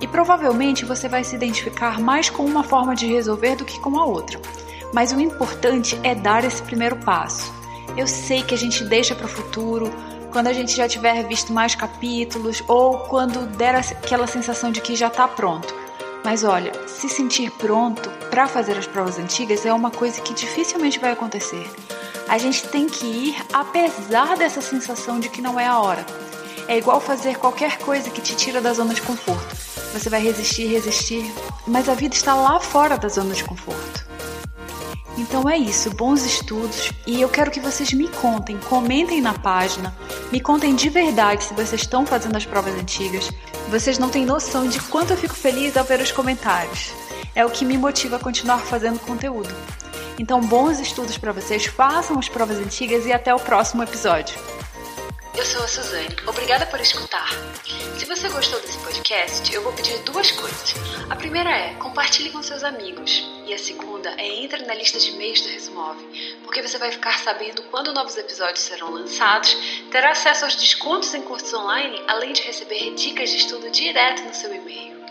E 0.00 0.06
provavelmente 0.06 0.84
você 0.84 1.08
vai 1.08 1.24
se 1.24 1.34
identificar 1.34 1.98
mais 1.98 2.30
com 2.30 2.44
uma 2.44 2.62
forma 2.62 2.94
de 2.94 3.08
resolver 3.08 3.56
do 3.56 3.64
que 3.64 3.80
com 3.80 3.98
a 3.98 4.06
outra. 4.06 4.40
Mas 4.92 5.10
o 5.10 5.18
importante 5.18 5.98
é 6.04 6.14
dar 6.14 6.44
esse 6.44 6.62
primeiro 6.62 6.94
passo. 6.98 7.52
Eu 7.96 8.06
sei 8.06 8.44
que 8.44 8.54
a 8.54 8.58
gente 8.58 8.84
deixa 8.84 9.12
para 9.12 9.26
o 9.26 9.28
futuro, 9.28 9.90
quando 10.30 10.46
a 10.46 10.52
gente 10.52 10.72
já 10.72 10.86
tiver 10.86 11.26
visto 11.26 11.52
mais 11.52 11.74
capítulos 11.74 12.62
ou 12.68 13.00
quando 13.00 13.44
der 13.56 13.74
aquela 13.74 14.28
sensação 14.28 14.70
de 14.70 14.80
que 14.80 14.94
já 14.94 15.08
está 15.08 15.26
pronto. 15.26 15.82
Mas 16.24 16.42
olha, 16.42 16.72
se 16.88 17.06
sentir 17.06 17.50
pronto 17.50 18.08
para 18.30 18.48
fazer 18.48 18.78
as 18.78 18.86
provas 18.86 19.18
antigas 19.18 19.66
é 19.66 19.72
uma 19.72 19.90
coisa 19.90 20.22
que 20.22 20.32
dificilmente 20.32 20.98
vai 20.98 21.12
acontecer. 21.12 21.70
A 22.26 22.38
gente 22.38 22.66
tem 22.68 22.88
que 22.88 23.04
ir 23.04 23.36
apesar 23.52 24.34
dessa 24.34 24.62
sensação 24.62 25.20
de 25.20 25.28
que 25.28 25.42
não 25.42 25.60
é 25.60 25.66
a 25.66 25.78
hora. 25.78 26.04
É 26.66 26.78
igual 26.78 26.98
fazer 26.98 27.36
qualquer 27.36 27.76
coisa 27.78 28.08
que 28.08 28.22
te 28.22 28.34
tira 28.34 28.58
da 28.62 28.72
zona 28.72 28.94
de 28.94 29.02
conforto. 29.02 29.54
Você 29.92 30.08
vai 30.08 30.20
resistir, 30.20 30.66
resistir, 30.66 31.30
mas 31.66 31.90
a 31.90 31.94
vida 31.94 32.14
está 32.14 32.34
lá 32.34 32.58
fora 32.58 32.96
da 32.96 33.08
zona 33.08 33.34
de 33.34 33.44
conforto. 33.44 34.04
Então 35.18 35.48
é 35.48 35.56
isso, 35.56 35.90
bons 35.90 36.24
estudos 36.24 36.90
e 37.06 37.20
eu 37.20 37.28
quero 37.28 37.50
que 37.50 37.60
vocês 37.60 37.92
me 37.92 38.08
contem, 38.08 38.58
comentem 38.58 39.20
na 39.20 39.34
página, 39.34 39.94
me 40.32 40.40
contem 40.40 40.74
de 40.74 40.88
verdade 40.88 41.44
se 41.44 41.54
vocês 41.54 41.82
estão 41.82 42.04
fazendo 42.04 42.36
as 42.36 42.44
provas 42.44 42.74
antigas. 42.74 43.30
Vocês 43.68 43.98
não 43.98 44.08
têm 44.08 44.24
noção 44.24 44.68
de 44.68 44.80
quanto 44.80 45.12
eu 45.12 45.16
fico 45.16 45.34
feliz 45.34 45.76
ao 45.76 45.84
ver 45.84 46.00
os 46.00 46.12
comentários. 46.12 46.92
É 47.34 47.44
o 47.44 47.50
que 47.50 47.64
me 47.64 47.78
motiva 47.78 48.16
a 48.16 48.20
continuar 48.20 48.58
fazendo 48.58 48.98
conteúdo. 49.00 49.54
Então, 50.18 50.40
bons 50.40 50.78
estudos 50.78 51.18
para 51.18 51.32
vocês, 51.32 51.66
façam 51.66 52.18
as 52.18 52.28
provas 52.28 52.58
antigas 52.58 53.06
e 53.06 53.12
até 53.12 53.34
o 53.34 53.40
próximo 53.40 53.82
episódio. 53.82 54.36
Eu 55.36 55.44
sou 55.44 55.64
a 55.64 55.68
Suzane. 55.68 56.16
Obrigada 56.28 56.64
por 56.66 56.80
escutar. 56.80 57.28
Se 57.98 58.04
você 58.04 58.28
gostou 58.28 58.60
desse 58.60 58.78
podcast, 58.78 59.52
eu 59.52 59.62
vou 59.62 59.72
pedir 59.72 59.98
duas 60.04 60.30
coisas. 60.30 60.74
A 61.10 61.16
primeira 61.16 61.50
é 61.50 61.74
compartilhe 61.74 62.30
com 62.30 62.40
seus 62.40 62.62
amigos. 62.62 63.26
E 63.44 63.52
a 63.52 63.58
segunda 63.58 64.10
é 64.10 64.28
entre 64.44 64.64
na 64.64 64.74
lista 64.74 64.96
de 64.96 65.10
e-mails 65.10 65.40
do 65.40 65.48
Resmove, 65.48 66.38
porque 66.44 66.62
você 66.62 66.78
vai 66.78 66.92
ficar 66.92 67.18
sabendo 67.18 67.64
quando 67.64 67.92
novos 67.92 68.16
episódios 68.16 68.60
serão 68.60 68.90
lançados, 68.90 69.56
terá 69.90 70.12
acesso 70.12 70.44
aos 70.44 70.54
descontos 70.54 71.12
em 71.12 71.22
cursos 71.22 71.52
online, 71.52 72.00
além 72.06 72.32
de 72.32 72.42
receber 72.42 72.94
dicas 72.94 73.30
de 73.30 73.38
estudo 73.38 73.68
direto 73.70 74.22
no 74.22 74.32
seu 74.32 74.54
e-mail. 74.54 75.03